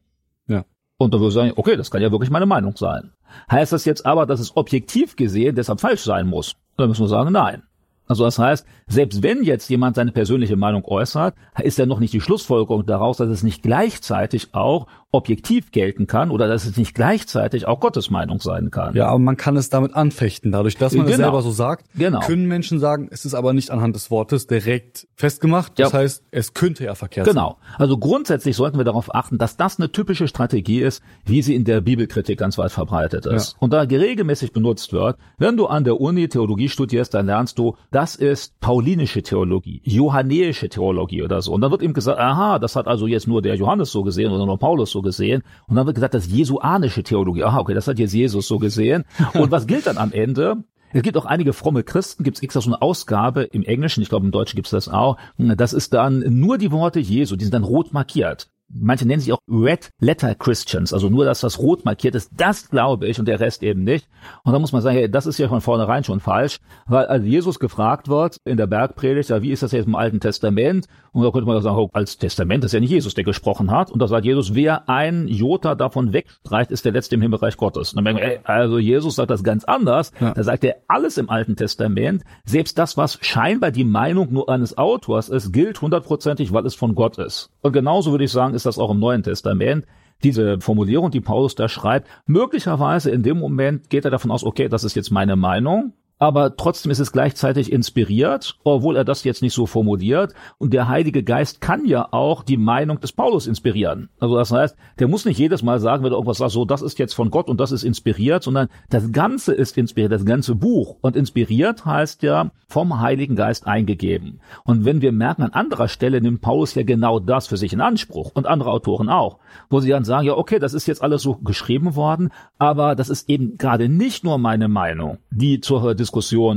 [0.49, 0.65] Ja.
[0.99, 3.13] Und dann würde ich sagen, okay, das kann ja wirklich meine Meinung sein.
[3.49, 6.57] Heißt das jetzt aber, dass es objektiv gesehen deshalb falsch sein muss?
[6.77, 7.63] Dann müssen wir sagen, nein.
[8.09, 12.13] Also das heißt, selbst wenn jetzt jemand seine persönliche Meinung äußert, ist ja noch nicht
[12.13, 16.95] die Schlussfolgerung daraus, dass es nicht gleichzeitig auch objektiv gelten kann oder dass es nicht
[16.95, 18.95] gleichzeitig auch Gottes Meinung sein kann.
[18.95, 20.53] Ja, aber man kann es damit anfechten.
[20.53, 21.25] Dadurch, dass man es Genau.
[21.25, 22.21] selber so sagt, Genau.
[22.21, 25.79] können Menschen sagen, es ist aber nicht anhand des Wortes direkt festgemacht.
[25.79, 25.99] Das Ja.
[25.99, 27.35] heißt, es könnte ja verkehrt sein.
[27.35, 27.57] Genau.
[27.77, 31.65] Also grundsätzlich sollten wir darauf achten, dass das eine typische Strategie ist, wie sie in
[31.65, 33.53] der Bibelkritik ganz weit verbreitet ist.
[33.53, 33.57] Ja.
[33.61, 37.75] Und da regelmäßig benutzt wird, wenn du an der Uni Theologie studierst, dann lernst du,
[37.91, 41.53] das ist paulinische Theologie, johannäische Theologie oder so.
[41.53, 44.31] Und dann wird ihm gesagt, aha, das hat also jetzt nur der Johannes so gesehen
[44.33, 45.43] oder nur Paulus so gesehen.
[45.67, 47.45] Und dann wird gesagt, das jesuanische Theologie.
[47.45, 49.05] Aha, okay, das hat jetzt Jesus so gesehen.
[49.35, 50.65] Und was gilt dann am Ende?
[50.93, 54.09] Es gibt auch einige fromme Christen, gibt es extra so eine Ausgabe im Englischen, ich
[54.09, 55.19] glaube im Deutschen gibt es das auch.
[55.39, 58.51] Das ist dann nur die Worte Jesu, die sind dann rot markiert.
[58.73, 62.71] Manche nennen sich auch Red Letter Christians, also nur das, was rot markiert ist, das
[62.71, 64.09] glaube ich und der Rest eben nicht.
[64.45, 67.25] Und da muss man sagen, hey, das ist ja von vornherein schon falsch, weil als
[67.25, 70.87] Jesus gefragt wird in der Bergpredigt, ja, wie ist das jetzt im Alten Testament?
[71.13, 73.91] Und da könnte man sagen, oh, als Testament ist ja nicht Jesus, der gesprochen hat.
[73.91, 77.93] Und da sagt Jesus, wer ein Jota davon wegstreicht, ist der Letzte im Himmelreich Gottes.
[77.93, 80.13] Und dann merken ey, also Jesus sagt das ganz anders.
[80.21, 80.35] Ja.
[80.35, 84.79] Da sagt er alles im Alten Testament, selbst das, was scheinbar die Meinung nur eines
[84.79, 87.51] Autors ist, gilt hundertprozentig, weil es von Gott ist.
[87.63, 89.87] Und genauso würde ich sagen, ist das auch im Neuen Testament.
[90.23, 94.69] Diese Formulierung, die Paulus da schreibt, möglicherweise in dem Moment geht er davon aus, okay,
[94.69, 99.41] das ist jetzt meine Meinung, aber trotzdem ist es gleichzeitig inspiriert, obwohl er das jetzt
[99.41, 100.35] nicht so formuliert.
[100.59, 104.11] Und der Heilige Geist kann ja auch die Meinung des Paulus inspirieren.
[104.21, 106.83] Also das heißt, der muss nicht jedes Mal sagen, wenn er irgendwas sagt, so, das
[106.83, 110.55] ist jetzt von Gott und das ist inspiriert, sondern das Ganze ist inspiriert, das ganze
[110.55, 110.97] Buch.
[111.01, 114.41] Und inspiriert heißt ja vom Heiligen Geist eingegeben.
[114.65, 117.81] Und wenn wir merken, an anderer Stelle nimmt Paulus ja genau das für sich in
[117.81, 119.39] Anspruch und andere Autoren auch,
[119.71, 122.29] wo sie dann sagen, ja, okay, das ist jetzt alles so geschrieben worden,
[122.59, 126.10] aber das ist eben gerade nicht nur meine Meinung, die zur Diskussion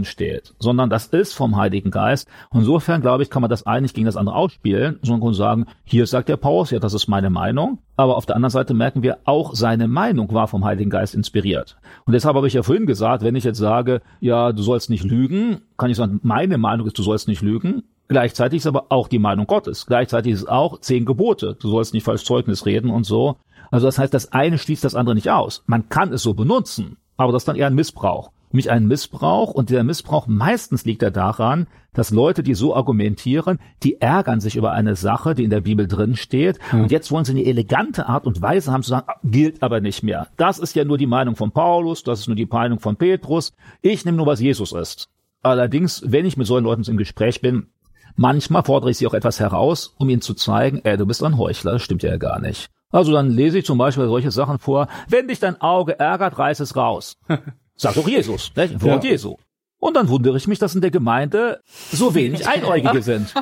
[0.05, 2.27] steht, sondern das ist vom Heiligen Geist.
[2.53, 6.07] Insofern, glaube ich, kann man das eine nicht gegen das andere ausspielen, sondern sagen, hier
[6.07, 7.79] sagt der Paulus, ja, das ist meine Meinung.
[7.95, 11.77] Aber auf der anderen Seite merken wir, auch seine Meinung war vom Heiligen Geist inspiriert.
[12.05, 15.03] Und deshalb habe ich ja vorhin gesagt, wenn ich jetzt sage, ja, du sollst nicht
[15.03, 17.83] lügen, kann ich sagen, meine Meinung ist, du sollst nicht lügen.
[18.07, 19.85] Gleichzeitig ist aber auch die Meinung Gottes.
[19.85, 21.55] Gleichzeitig ist es auch zehn Gebote.
[21.59, 23.37] Du sollst nicht falsch Zeugnis reden und so.
[23.71, 25.63] Also das heißt, das eine schließt das andere nicht aus.
[25.65, 29.51] Man kann es so benutzen, aber das ist dann eher ein Missbrauch nämlich einen Missbrauch.
[29.51, 34.55] Und der Missbrauch meistens liegt er daran, dass Leute, die so argumentieren, die ärgern sich
[34.55, 36.59] über eine Sache, die in der Bibel drin steht.
[36.71, 36.83] Mhm.
[36.83, 39.81] Und jetzt wollen sie eine elegante Art und Weise haben zu sagen, ah, gilt aber
[39.81, 40.27] nicht mehr.
[40.37, 43.53] Das ist ja nur die Meinung von Paulus, das ist nur die Meinung von Petrus.
[43.81, 45.09] Ich nehme nur, was Jesus ist.
[45.41, 47.67] Allerdings, wenn ich mit solchen Leuten im Gespräch bin,
[48.15, 51.37] manchmal fordere ich sie auch etwas heraus, um ihnen zu zeigen, ey, du bist ein
[51.37, 52.69] Heuchler, das stimmt ja gar nicht.
[52.91, 56.59] Also dann lese ich zum Beispiel solche Sachen vor, wenn dich dein Auge ärgert, reiß
[56.59, 57.17] es raus.
[57.75, 58.81] Sagt doch Jesus, ne?
[58.81, 59.11] Wort ja.
[59.11, 59.37] Jesu.
[59.83, 61.59] Und dann wundere ich mich, dass in der Gemeinde
[61.91, 63.33] so wenig Einäugige sind.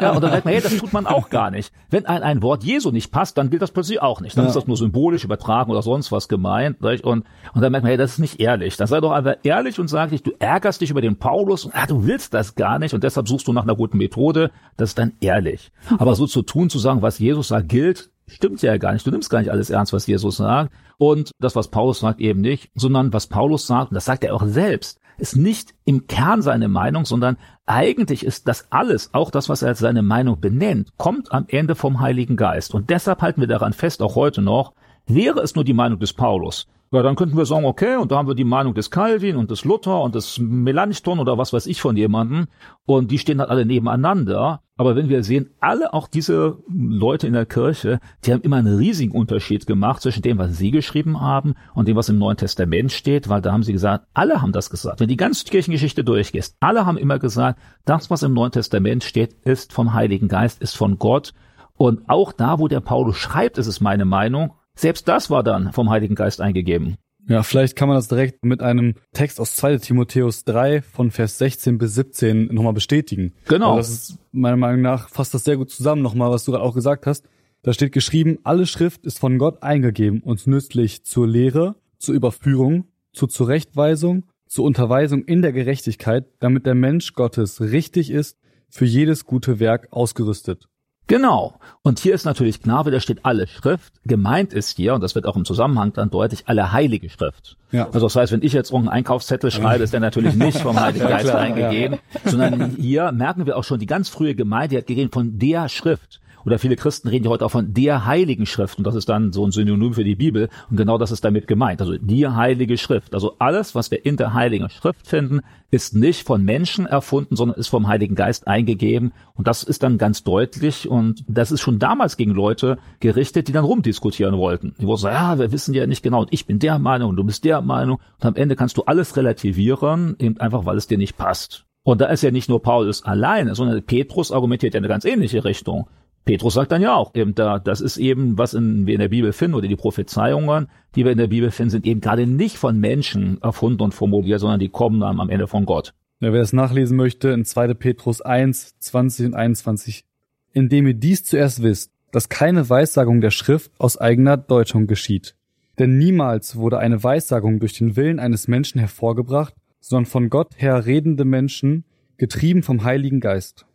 [0.00, 1.72] Ja, und dann sagt man, hey, das tut man auch gar nicht.
[1.90, 4.36] Wenn ein, ein Wort Jesu nicht passt, dann gilt das plötzlich auch nicht.
[4.36, 4.48] Dann ja.
[4.48, 6.82] ist das nur symbolisch übertragen oder sonst was gemeint.
[6.82, 8.78] Und, und dann merkt man, hey, das ist nicht ehrlich.
[8.78, 11.72] Dann sei doch einfach ehrlich und sag dich, du ärgerst dich über den Paulus und
[11.72, 14.50] ah, du willst das gar nicht und deshalb suchst du nach einer guten Methode.
[14.76, 15.70] Das ist dann ehrlich.
[15.98, 19.06] Aber so zu tun, zu sagen, was Jesus sagt, gilt, stimmt ja gar nicht.
[19.06, 20.72] Du nimmst gar nicht alles ernst, was Jesus sagt.
[20.98, 24.34] Und das, was Paulus sagt, eben nicht, sondern was Paulus sagt, und das sagt er
[24.34, 29.48] auch selbst, ist nicht im Kern seine Meinung, sondern eigentlich ist das alles, auch das,
[29.48, 32.74] was er als seine Meinung benennt, kommt am Ende vom Heiligen Geist.
[32.74, 34.72] Und deshalb halten wir daran fest, auch heute noch,
[35.06, 38.16] wäre es nur die Meinung des Paulus, ja, dann könnten wir sagen, okay, und da
[38.16, 41.66] haben wir die Meinung des Calvin und des Luther und des Melanchthon oder was weiß
[41.66, 42.48] ich von jemanden.
[42.84, 44.62] Und die stehen dann alle nebeneinander.
[44.76, 48.76] Aber wenn wir sehen, alle auch diese Leute in der Kirche, die haben immer einen
[48.76, 52.90] riesigen Unterschied gemacht zwischen dem, was sie geschrieben haben und dem, was im Neuen Testament
[52.90, 54.98] steht, weil da haben sie gesagt, alle haben das gesagt.
[54.98, 59.34] Wenn die ganze Kirchengeschichte durchgehst, alle haben immer gesagt, das, was im Neuen Testament steht,
[59.44, 61.34] ist vom Heiligen Geist, ist von Gott.
[61.76, 65.72] Und auch da, wo der Paulus schreibt, ist es meine Meinung, selbst das war dann
[65.72, 66.96] vom Heiligen Geist eingegeben.
[67.28, 71.38] Ja, vielleicht kann man das direkt mit einem Text aus 2 Timotheus 3 von Vers
[71.38, 73.34] 16 bis 17 nochmal bestätigen.
[73.46, 73.76] Genau.
[73.76, 76.64] Also das ist meiner Meinung nach fasst das sehr gut zusammen nochmal, was du gerade
[76.64, 77.26] auch gesagt hast.
[77.62, 82.86] Da steht geschrieben, alle Schrift ist von Gott eingegeben und nützlich zur Lehre, zur Überführung,
[83.12, 88.38] zur Zurechtweisung, zur Unterweisung in der Gerechtigkeit, damit der Mensch Gottes richtig ist,
[88.70, 90.69] für jedes gute Werk ausgerüstet.
[91.10, 91.54] Genau.
[91.82, 93.92] Und hier ist natürlich klar, wie da steht alle Schrift.
[94.04, 97.56] Gemeint ist hier, und das wird auch im Zusammenhang dann deutlich, alle heilige Schrift.
[97.72, 97.86] Ja.
[97.86, 101.08] Also das heißt, wenn ich jetzt irgendeinen Einkaufszettel schreibe, ist der natürlich nicht vom Heiligen
[101.08, 102.30] Geist ja, klar, eingegeben, ja.
[102.30, 105.68] sondern hier merken wir auch schon, die ganz frühe Gemeinde die hat gegeben von der
[105.68, 109.08] Schrift oder viele Christen reden ja heute auch von der heiligen Schrift und das ist
[109.08, 111.80] dann so ein Synonym für die Bibel und genau das ist damit gemeint.
[111.80, 113.14] Also die heilige Schrift.
[113.14, 117.58] Also alles, was wir in der heiligen Schrift finden, ist nicht von Menschen erfunden, sondern
[117.58, 121.78] ist vom Heiligen Geist eingegeben und das ist dann ganz deutlich und das ist schon
[121.78, 124.74] damals gegen Leute gerichtet, die dann rumdiskutieren wollten.
[124.80, 127.16] Die wollten sagen, ja, wir wissen ja nicht genau und ich bin der Meinung und
[127.16, 130.86] du bist der Meinung und am Ende kannst du alles relativieren, eben einfach weil es
[130.86, 131.66] dir nicht passt.
[131.82, 135.04] Und da ist ja nicht nur Paulus alleine, sondern Petrus argumentiert ja in eine ganz
[135.04, 135.88] ähnliche Richtung.
[136.30, 139.08] Petrus sagt dann ja auch, eben da, das ist eben, was in, wir in der
[139.08, 142.56] Bibel finden, oder die Prophezeiungen, die wir in der Bibel finden, sind eben gerade nicht
[142.56, 145.92] von Menschen erfunden und formuliert, sondern die kommen dann am Ende von Gott.
[146.20, 147.74] Ja, wer das nachlesen möchte, in 2.
[147.74, 150.04] Petrus 1, 20 und 21.
[150.52, 155.34] Indem ihr dies zuerst wisst, dass keine Weissagung der Schrift aus eigener Deutung geschieht.
[155.80, 160.86] Denn niemals wurde eine Weissagung durch den Willen eines Menschen hervorgebracht, sondern von Gott her
[160.86, 161.82] redende Menschen,
[162.18, 163.66] getrieben vom Heiligen Geist.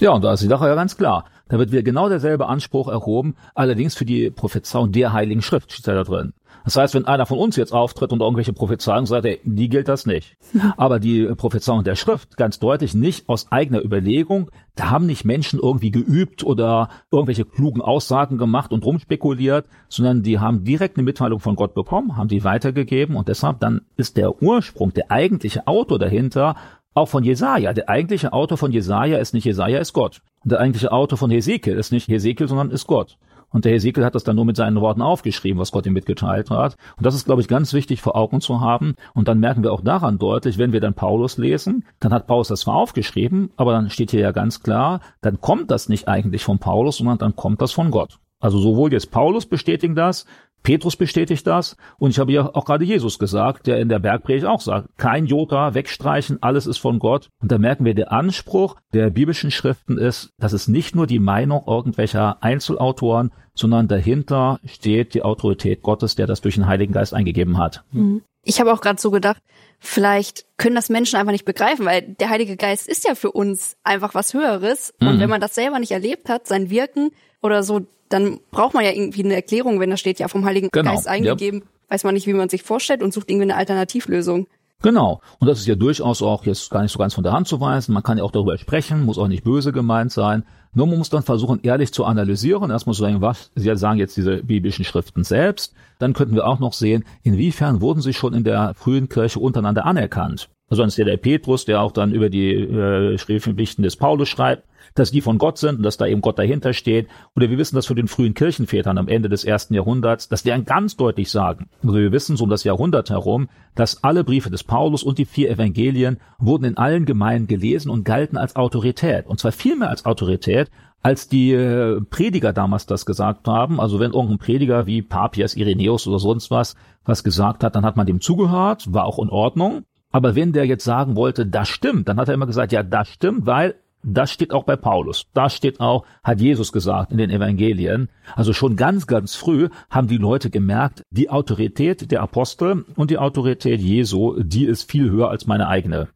[0.00, 1.26] Ja, und da ist die Sache ja ganz klar.
[1.48, 5.88] Da wird wieder genau derselbe Anspruch erhoben, allerdings für die Prophezeiung der Heiligen Schrift steht
[5.88, 6.32] da drin.
[6.64, 9.88] Das heißt, wenn einer von uns jetzt auftritt und irgendwelche Prophezeiungen sagt, ey, die gilt
[9.88, 10.36] das nicht.
[10.76, 14.50] Aber die Prophezeiung der Schrift ganz deutlich nicht aus eigener Überlegung.
[14.74, 20.38] Da haben nicht Menschen irgendwie geübt oder irgendwelche klugen Aussagen gemacht und rumspekuliert, sondern die
[20.38, 24.42] haben direkt eine Mitteilung von Gott bekommen, haben die weitergegeben und deshalb dann ist der
[24.42, 26.56] Ursprung, der eigentliche Autor dahinter
[26.94, 27.72] auch von Jesaja.
[27.72, 30.22] Der eigentliche Autor von Jesaja ist nicht Jesaja, ist Gott.
[30.42, 33.18] Und der eigentliche Autor von Hesekiel ist nicht Hesekiel, sondern ist Gott.
[33.52, 36.50] Und der Hesekiel hat das dann nur mit seinen Worten aufgeschrieben, was Gott ihm mitgeteilt
[36.50, 36.76] hat.
[36.96, 38.94] Und das ist, glaube ich, ganz wichtig vor Augen zu haben.
[39.12, 42.48] Und dann merken wir auch daran deutlich, wenn wir dann Paulus lesen, dann hat Paulus
[42.48, 46.44] das zwar aufgeschrieben, aber dann steht hier ja ganz klar, dann kommt das nicht eigentlich
[46.44, 48.18] von Paulus, sondern dann kommt das von Gott.
[48.38, 50.24] Also sowohl jetzt Paulus bestätigen das,
[50.62, 54.46] Petrus bestätigt das und ich habe ja auch gerade Jesus gesagt, der in der Bergpredigt
[54.46, 57.28] auch sagt, kein Jota wegstreichen, alles ist von Gott.
[57.40, 61.18] Und da merken wir, der Anspruch der biblischen Schriften ist, dass es nicht nur die
[61.18, 67.14] Meinung irgendwelcher Einzelautoren, sondern dahinter steht die Autorität Gottes, der das durch den Heiligen Geist
[67.14, 67.84] eingegeben hat.
[67.92, 68.22] Mhm.
[68.42, 69.42] Ich habe auch gerade so gedacht,
[69.78, 73.76] vielleicht können das Menschen einfach nicht begreifen, weil der Heilige Geist ist ja für uns
[73.82, 74.94] einfach was Höheres.
[75.00, 75.20] Und mhm.
[75.20, 77.10] wenn man das selber nicht erlebt hat, sein Wirken
[77.42, 80.68] oder so, dann braucht man ja irgendwie eine Erklärung, wenn da steht ja vom Heiligen
[80.70, 81.66] genau, Geist eingegeben, ja.
[81.94, 84.46] weiß man nicht, wie man sich vorstellt und sucht irgendwie eine Alternativlösung.
[84.82, 85.20] Genau.
[85.38, 87.60] Und das ist ja durchaus auch jetzt gar nicht so ganz von der Hand zu
[87.60, 87.92] weisen.
[87.92, 90.44] Man kann ja auch darüber sprechen, muss auch nicht böse gemeint sein.
[90.72, 92.70] Nur man muss dann versuchen, ehrlich zu analysieren.
[92.70, 95.74] Erstmal zu sagen, was Sie sagen jetzt diese biblischen Schriften selbst.
[95.98, 99.84] Dann könnten wir auch noch sehen, inwiefern wurden sie schon in der frühen Kirche untereinander
[99.84, 100.48] anerkannt.
[100.70, 104.64] Also ist ja der Petrus, der auch dann über die äh, Schriftpflichten des Paulus schreibt,
[104.94, 107.08] dass die von Gott sind und dass da eben Gott dahinter steht.
[107.36, 110.50] Oder wir wissen das von den frühen Kirchenvätern am Ende des ersten Jahrhunderts, dass die
[110.64, 114.64] ganz deutlich sagen, also wir wissen so um das Jahrhundert herum, dass alle Briefe des
[114.64, 119.26] Paulus und die vier Evangelien wurden in allen Gemeinden gelesen und galten als Autorität.
[119.26, 120.70] Und zwar viel mehr als Autorität,
[121.02, 123.80] als die äh, Prediger damals das gesagt haben.
[123.80, 126.74] Also wenn irgendein Prediger wie Papias, Irenäus oder sonst was
[127.04, 129.84] was gesagt hat, dann hat man dem zugehört, war auch in Ordnung.
[130.12, 133.08] Aber wenn der jetzt sagen wollte, das stimmt, dann hat er immer gesagt, ja, das
[133.08, 135.26] stimmt, weil das steht auch bei Paulus.
[135.34, 138.08] Das steht auch, hat Jesus gesagt in den Evangelien.
[138.34, 143.18] Also schon ganz, ganz früh haben die Leute gemerkt, die Autorität der Apostel und die
[143.18, 146.08] Autorität Jesu, die ist viel höher als meine eigene.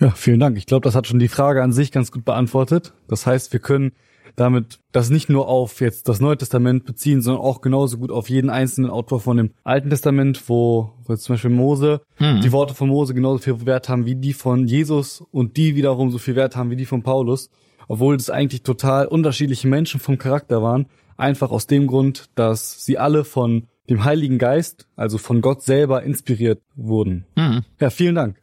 [0.00, 0.58] Ja, vielen Dank.
[0.58, 2.92] Ich glaube, das hat schon die Frage an sich ganz gut beantwortet.
[3.08, 3.92] Das heißt, wir können
[4.36, 8.28] damit das nicht nur auf jetzt das Neue Testament beziehen, sondern auch genauso gut auf
[8.28, 12.40] jeden einzelnen Autor von dem Alten Testament, wo, wo zum Beispiel Mose, mhm.
[12.40, 16.10] die Worte von Mose genauso viel Wert haben wie die von Jesus und die wiederum
[16.10, 17.50] so viel Wert haben wie die von Paulus,
[17.88, 22.98] obwohl das eigentlich total unterschiedliche Menschen vom Charakter waren, einfach aus dem Grund, dass sie
[22.98, 27.26] alle von dem Heiligen Geist, also von Gott selber inspiriert wurden.
[27.36, 27.62] Mhm.
[27.80, 28.36] Ja, vielen Dank.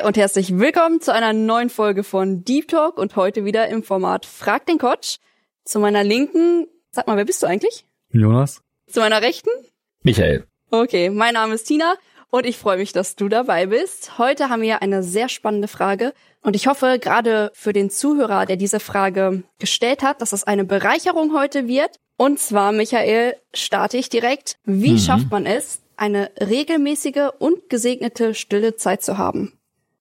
[0.00, 3.82] Hi und herzlich willkommen zu einer neuen Folge von Deep Talk und heute wieder im
[3.82, 5.18] Format Frag den Coach.
[5.64, 7.84] Zu meiner Linken, sag mal, wer bist du eigentlich?
[8.10, 8.62] Jonas.
[8.86, 9.50] Zu meiner Rechten?
[10.02, 10.46] Michael.
[10.70, 11.96] Okay, mein Name ist Tina
[12.30, 14.16] und ich freue mich, dass du dabei bist.
[14.16, 18.56] Heute haben wir eine sehr spannende Frage und ich hoffe gerade für den Zuhörer, der
[18.56, 21.96] diese Frage gestellt hat, dass es eine Bereicherung heute wird.
[22.16, 24.56] Und zwar, Michael, starte ich direkt.
[24.64, 24.98] Wie mhm.
[24.98, 29.59] schafft man es, eine regelmäßige und gesegnete stille Zeit zu haben?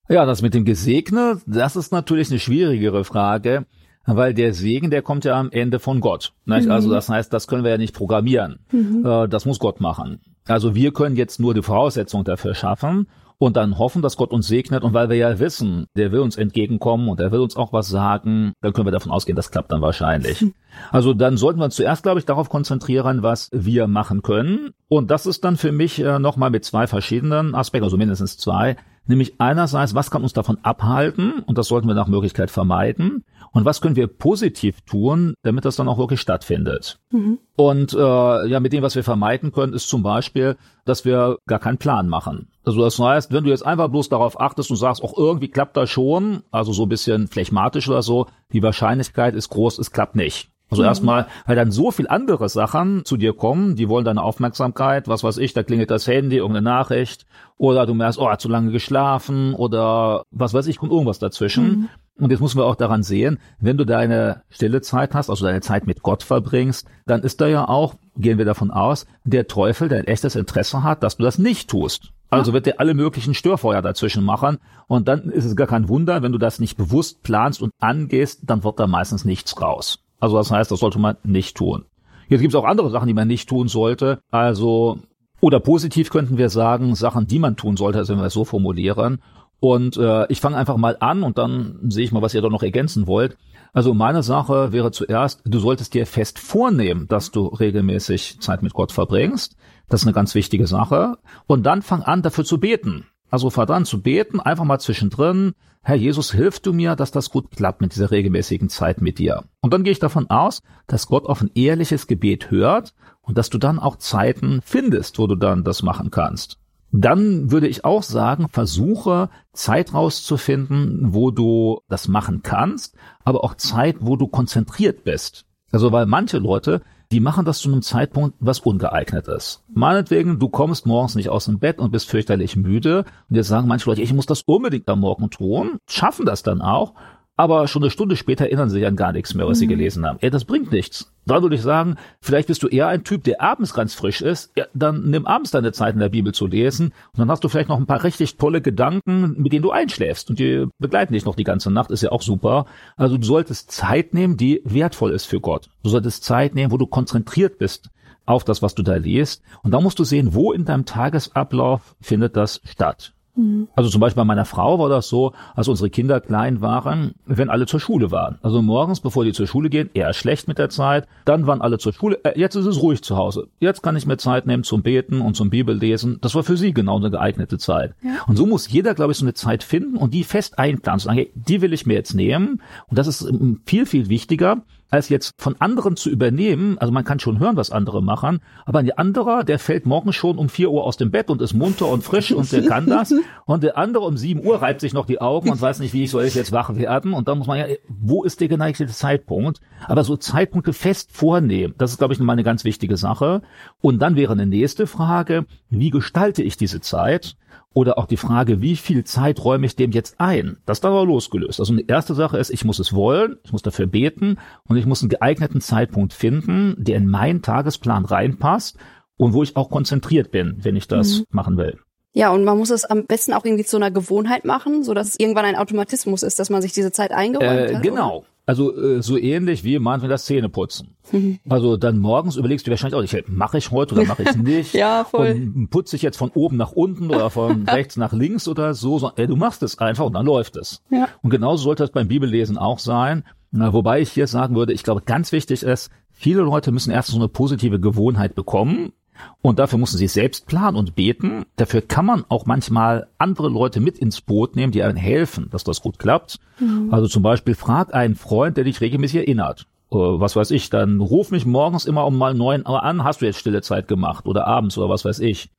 [0.09, 3.65] Ja, das mit dem Gesegne, das ist natürlich eine schwierigere Frage,
[4.05, 6.33] weil der Segen, der kommt ja am Ende von Gott.
[6.45, 6.71] Mhm.
[6.71, 8.59] Also das heißt, das können wir ja nicht programmieren.
[8.71, 9.05] Mhm.
[9.05, 10.19] Äh, das muss Gott machen.
[10.47, 14.47] Also wir können jetzt nur die Voraussetzung dafür schaffen und dann hoffen, dass Gott uns
[14.47, 14.83] segnet.
[14.83, 17.87] Und weil wir ja wissen, der will uns entgegenkommen und er will uns auch was
[17.87, 20.45] sagen, dann können wir davon ausgehen, das klappt dann wahrscheinlich.
[20.91, 24.69] Also dann sollten wir uns zuerst, glaube ich, darauf konzentrieren, was wir machen können.
[24.87, 28.75] Und das ist dann für mich äh, nochmal mit zwei verschiedenen Aspekten, also mindestens zwei.
[29.05, 31.39] Nämlich einerseits, was kann uns davon abhalten?
[31.45, 33.23] Und das sollten wir nach Möglichkeit vermeiden.
[33.51, 36.99] Und was können wir positiv tun, damit das dann auch wirklich stattfindet?
[37.11, 37.39] Mhm.
[37.55, 41.59] Und äh, ja, mit dem, was wir vermeiden können, ist zum Beispiel, dass wir gar
[41.59, 42.49] keinen Plan machen.
[42.63, 45.75] Also das heißt, wenn du jetzt einfach bloß darauf achtest und sagst, auch irgendwie klappt
[45.75, 50.15] das schon, also so ein bisschen phlegmatisch oder so, die Wahrscheinlichkeit ist groß, es klappt
[50.15, 50.51] nicht.
[50.69, 50.87] Also mhm.
[50.87, 55.23] erstmal, weil dann so viel andere Sachen zu dir kommen, die wollen deine Aufmerksamkeit, was
[55.23, 57.25] weiß ich, da klingelt das Handy, irgendeine Nachricht,
[57.57, 61.65] oder du merkst, oh, hat zu lange geschlafen, oder was weiß ich, kommt irgendwas dazwischen.
[61.65, 61.89] Mhm.
[62.19, 65.61] Und jetzt müssen wir auch daran sehen, wenn du deine stille Zeit hast, also deine
[65.61, 69.87] Zeit mit Gott verbringst, dann ist da ja auch, gehen wir davon aus, der Teufel,
[69.87, 72.11] der ein echtes Interesse hat, dass du das nicht tust.
[72.29, 74.59] Also wird er alle möglichen Störfeuer dazwischen machen.
[74.87, 78.41] Und dann ist es gar kein Wunder, wenn du das nicht bewusst planst und angehst,
[78.43, 79.99] dann wird da meistens nichts raus.
[80.19, 81.85] Also das heißt, das sollte man nicht tun.
[82.27, 84.19] Jetzt gibt es auch andere Sachen, die man nicht tun sollte.
[84.29, 84.99] Also,
[85.41, 88.45] oder positiv könnten wir sagen, Sachen, die man tun sollte, also wenn wir es so
[88.45, 89.21] formulieren.
[89.59, 92.49] Und äh, ich fange einfach mal an und dann sehe ich mal, was ihr da
[92.49, 93.37] noch ergänzen wollt.
[93.73, 98.73] Also meine Sache wäre zuerst, du solltest dir fest vornehmen, dass du regelmäßig Zeit mit
[98.73, 99.57] Gott verbringst.
[99.89, 101.17] Das ist eine ganz wichtige Sache.
[101.45, 103.05] Und dann fang an, dafür zu beten.
[103.29, 105.53] Also fang an zu beten, einfach mal zwischendrin.
[105.81, 109.43] Herr Jesus, hilf du mir, dass das gut klappt mit dieser regelmäßigen Zeit mit dir.
[109.61, 113.49] Und dann gehe ich davon aus, dass Gott auf ein ehrliches Gebet hört und dass
[113.49, 116.57] du dann auch Zeiten findest, wo du dann das machen kannst.
[116.91, 123.55] Dann würde ich auch sagen, versuche Zeit rauszufinden, wo du das machen kannst, aber auch
[123.55, 125.45] Zeit, wo du konzentriert bist.
[125.71, 129.63] Also weil manche Leute, die machen das zu einem Zeitpunkt, was ungeeignet ist.
[129.73, 133.05] Meinetwegen, du kommst morgens nicht aus dem Bett und bist fürchterlich müde.
[133.29, 136.61] Und jetzt sagen manche Leute, ich muss das unbedingt am Morgen tun, schaffen das dann
[136.61, 136.93] auch
[137.39, 139.59] aber schon eine Stunde später erinnern sie sich an gar nichts mehr, was mhm.
[139.59, 140.17] sie gelesen haben.
[140.19, 141.13] Ey, das bringt nichts.
[141.25, 144.51] Dann würde ich sagen, vielleicht bist du eher ein Typ, der abends ganz frisch ist.
[144.57, 147.47] Ja, dann nimm abends deine Zeit in der Bibel zu lesen und dann hast du
[147.47, 151.23] vielleicht noch ein paar richtig tolle Gedanken, mit denen du einschläfst und die begleiten dich
[151.23, 152.65] noch die ganze Nacht, ist ja auch super.
[152.97, 155.69] Also du solltest Zeit nehmen, die wertvoll ist für Gott.
[155.81, 157.89] Du solltest Zeit nehmen, wo du konzentriert bist
[158.25, 159.43] auf das, was du da liest.
[159.63, 163.13] Und da musst du sehen, wo in deinem Tagesablauf findet das statt.
[163.35, 163.67] Mhm.
[163.75, 167.49] Also zum Beispiel bei meiner Frau war das so, als unsere Kinder klein waren, wenn
[167.49, 168.37] alle zur Schule waren.
[168.41, 171.07] Also morgens, bevor die zur Schule gehen, eher schlecht mit der Zeit.
[171.25, 172.19] Dann waren alle zur Schule.
[172.23, 173.47] Äh, jetzt ist es ruhig zu Hause.
[173.59, 176.19] Jetzt kann ich mir Zeit nehmen zum Beten und zum Bibellesen.
[176.21, 177.93] Das war für sie genau eine geeignete Zeit.
[178.01, 178.11] Ja.
[178.27, 180.99] Und so muss jeder, glaube ich, so eine Zeit finden und die fest einplanen.
[180.99, 182.61] Sagen, hey, die will ich mir jetzt nehmen.
[182.87, 186.77] Und das ist ähm, viel, viel wichtiger, als jetzt von anderen zu übernehmen.
[186.79, 190.37] Also man kann schon hören, was andere machen, aber ein anderer, der fällt morgen schon
[190.37, 193.13] um vier Uhr aus dem Bett und ist munter und frisch und der kann das.
[193.45, 196.03] Und der andere um sieben Uhr reibt sich noch die Augen und weiß nicht, wie
[196.03, 197.13] ich soll ich jetzt wach werden.
[197.13, 199.61] Und dann muss man ja, wo ist der geneigte Zeitpunkt?
[199.87, 203.41] Aber so Zeitpunkte fest vornehmen, das ist, glaube ich, mal eine ganz wichtige Sache.
[203.81, 207.35] Und dann wäre eine nächste Frage, wie gestalte ich diese Zeit?
[207.73, 210.57] Oder auch die Frage, wie viel Zeit räume ich dem jetzt ein?
[210.65, 211.59] Das ist dann aber losgelöst.
[211.59, 214.87] Also eine erste Sache ist, ich muss es wollen, ich muss dafür beten und ich
[214.87, 218.77] muss einen geeigneten Zeitpunkt finden, der in meinen Tagesplan reinpasst
[219.17, 221.25] und wo ich auch konzentriert bin, wenn ich das mhm.
[221.29, 221.77] machen will.
[222.13, 225.09] Ja, und man muss es am besten auch irgendwie zu einer Gewohnheit machen, so dass
[225.09, 227.83] es irgendwann ein Automatismus ist, dass man sich diese Zeit eingeräumt äh, hat.
[227.83, 228.17] Genau.
[228.17, 228.27] Oder?
[228.49, 230.95] Also äh, so ähnlich wie manchmal das Zähneputzen.
[231.49, 234.73] Also dann morgens überlegst du wahrscheinlich auch hey, mache ich heute oder mache ich nicht?
[234.73, 235.31] ja, voll.
[235.31, 238.97] Und putze ich jetzt von oben nach unten oder von rechts nach links oder so.
[238.97, 240.81] so ey, du machst es einfach und dann läuft es.
[240.89, 241.07] Ja.
[241.21, 243.23] Und genauso sollte es beim Bibellesen auch sein.
[243.51, 247.09] Na, wobei ich hier sagen würde, ich glaube, ganz wichtig ist, viele Leute müssen erst
[247.09, 248.93] so eine positive Gewohnheit bekommen,
[249.41, 251.45] und dafür müssen sie selbst planen und beten.
[251.55, 255.63] Dafür kann man auch manchmal andere Leute mit ins Boot nehmen, die einem helfen, dass
[255.63, 256.39] das gut klappt.
[256.59, 256.93] Mhm.
[256.93, 259.67] Also zum Beispiel frag einen Freund, der dich regelmäßig erinnert.
[259.91, 263.21] Äh, was weiß ich, dann ruf mich morgens immer um mal neun Uhr an, hast
[263.21, 265.49] du jetzt stille Zeit gemacht oder abends oder was weiß ich.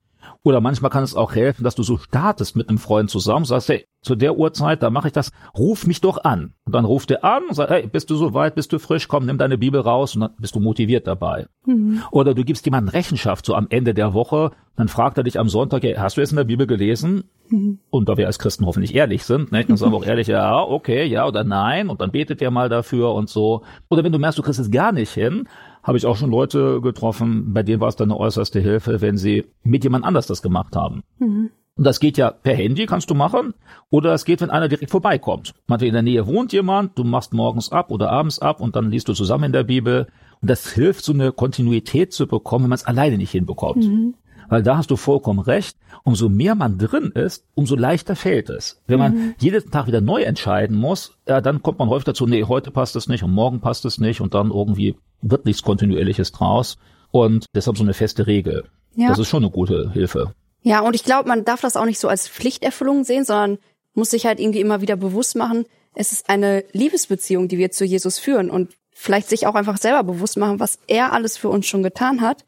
[0.42, 3.68] Oder manchmal kann es auch helfen, dass du so startest mit einem Freund zusammen, sagst,
[3.68, 6.54] hey, zu der Uhrzeit, da mache ich das, ruf mich doch an.
[6.64, 9.08] Und dann ruft er an und sagt, hey, bist du so weit, bist du frisch,
[9.08, 11.46] komm, nimm deine Bibel raus und dann bist du motiviert dabei.
[11.66, 12.02] Mhm.
[12.10, 15.50] Oder du gibst jemandem Rechenschaft so am Ende der Woche, dann fragt er dich am
[15.50, 17.24] Sonntag, hey, hast du jetzt in der Bibel gelesen?
[17.50, 17.80] Mhm.
[17.90, 20.62] Und da wir als Christen hoffentlich ehrlich sind, ne, dann sagen wir auch ehrlich, ja,
[20.62, 23.62] okay, ja oder nein, und dann betet er mal dafür und so.
[23.90, 25.46] Oder wenn du merkst, du kriegst es gar nicht hin,
[25.82, 29.16] habe ich auch schon Leute getroffen, bei denen war es dann eine äußerste Hilfe, wenn
[29.16, 31.02] sie mit jemand anders das gemacht haben.
[31.18, 31.50] Mhm.
[31.76, 33.54] Und das geht ja per Handy, kannst du machen.
[33.88, 35.54] Oder es geht, wenn einer direkt vorbeikommt.
[35.66, 38.90] Man in der Nähe wohnt jemand, du machst morgens ab oder abends ab und dann
[38.90, 40.06] liest du zusammen in der Bibel.
[40.42, 43.84] Und das hilft, so eine Kontinuität zu bekommen, wenn man es alleine nicht hinbekommt.
[43.84, 44.14] Mhm.
[44.50, 45.78] Weil da hast du vollkommen recht.
[46.02, 48.82] Umso mehr man drin ist, umso leichter fällt es.
[48.86, 49.34] Wenn man mhm.
[49.38, 52.96] jeden Tag wieder neu entscheiden muss, ja, dann kommt man häufig dazu, nee, heute passt
[52.96, 56.78] es nicht und morgen passt es nicht und dann irgendwie wird nichts Kontinuierliches draus.
[57.12, 58.64] Und deshalb so eine feste Regel.
[58.96, 59.08] Ja.
[59.08, 60.34] Das ist schon eine gute Hilfe.
[60.62, 63.58] Ja, und ich glaube, man darf das auch nicht so als Pflichterfüllung sehen, sondern
[63.94, 67.84] muss sich halt irgendwie immer wieder bewusst machen, es ist eine Liebesbeziehung, die wir zu
[67.84, 71.66] Jesus führen und vielleicht sich auch einfach selber bewusst machen, was er alles für uns
[71.66, 72.44] schon getan hat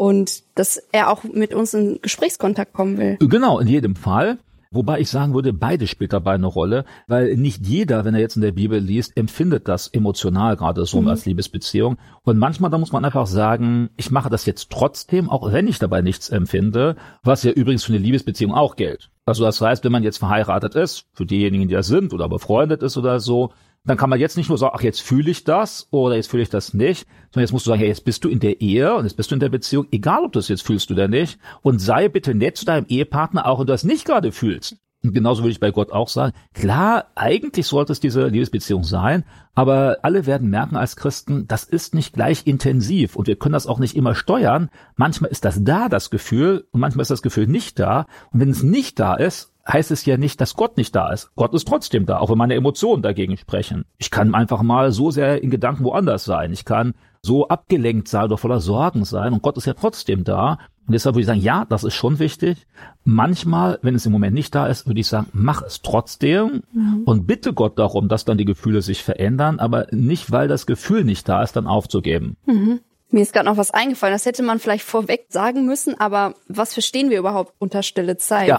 [0.00, 3.18] und dass er auch mit uns in Gesprächskontakt kommen will.
[3.20, 4.38] Genau, in jedem Fall.
[4.70, 8.36] Wobei ich sagen würde, beide spielt dabei eine Rolle, weil nicht jeder, wenn er jetzt
[8.36, 11.08] in der Bibel liest, empfindet das emotional gerade so mhm.
[11.08, 11.98] als Liebesbeziehung.
[12.22, 15.78] Und manchmal, da muss man einfach sagen, ich mache das jetzt trotzdem, auch wenn ich
[15.78, 19.10] dabei nichts empfinde, was ja übrigens für eine Liebesbeziehung auch gilt.
[19.26, 22.82] Also das heißt, wenn man jetzt verheiratet ist, für diejenigen, die das sind oder befreundet
[22.82, 23.52] ist oder so,
[23.84, 26.42] dann kann man jetzt nicht nur sagen, ach, jetzt fühle ich das oder jetzt fühle
[26.42, 28.94] ich das nicht, sondern jetzt musst du sagen, ja, jetzt bist du in der Ehe
[28.94, 31.38] und jetzt bist du in der Beziehung, egal ob du es jetzt fühlst oder nicht,
[31.62, 34.76] und sei bitte nett zu deinem Ehepartner, auch wenn du das nicht gerade fühlst.
[35.02, 36.34] Und genauso würde ich bei Gott auch sagen.
[36.52, 39.24] Klar, eigentlich sollte es diese Liebesbeziehung sein,
[39.54, 43.66] aber alle werden merken als Christen, das ist nicht gleich intensiv und wir können das
[43.66, 44.68] auch nicht immer steuern.
[44.96, 48.06] Manchmal ist das da, das Gefühl, und manchmal ist das Gefühl nicht da.
[48.30, 51.30] Und wenn es nicht da ist, heißt es ja nicht, dass Gott nicht da ist.
[51.36, 53.84] Gott ist trotzdem da, auch wenn meine Emotionen dagegen sprechen.
[53.98, 56.52] Ich kann einfach mal so sehr in Gedanken woanders sein.
[56.52, 60.58] Ich kann so abgelenkt sein oder voller Sorgen sein und Gott ist ja trotzdem da.
[60.86, 62.66] Und deshalb würde ich sagen, ja, das ist schon wichtig.
[63.04, 67.02] Manchmal, wenn es im Moment nicht da ist, würde ich sagen, mach es trotzdem mhm.
[67.04, 71.04] und bitte Gott darum, dass dann die Gefühle sich verändern, aber nicht, weil das Gefühl
[71.04, 72.36] nicht da ist, dann aufzugeben.
[72.46, 72.80] Mhm.
[73.12, 76.72] Mir ist gerade noch was eingefallen, das hätte man vielleicht vorweg sagen müssen, aber was
[76.72, 78.48] verstehen wir überhaupt unter stille Zeit?
[78.48, 78.58] Ja.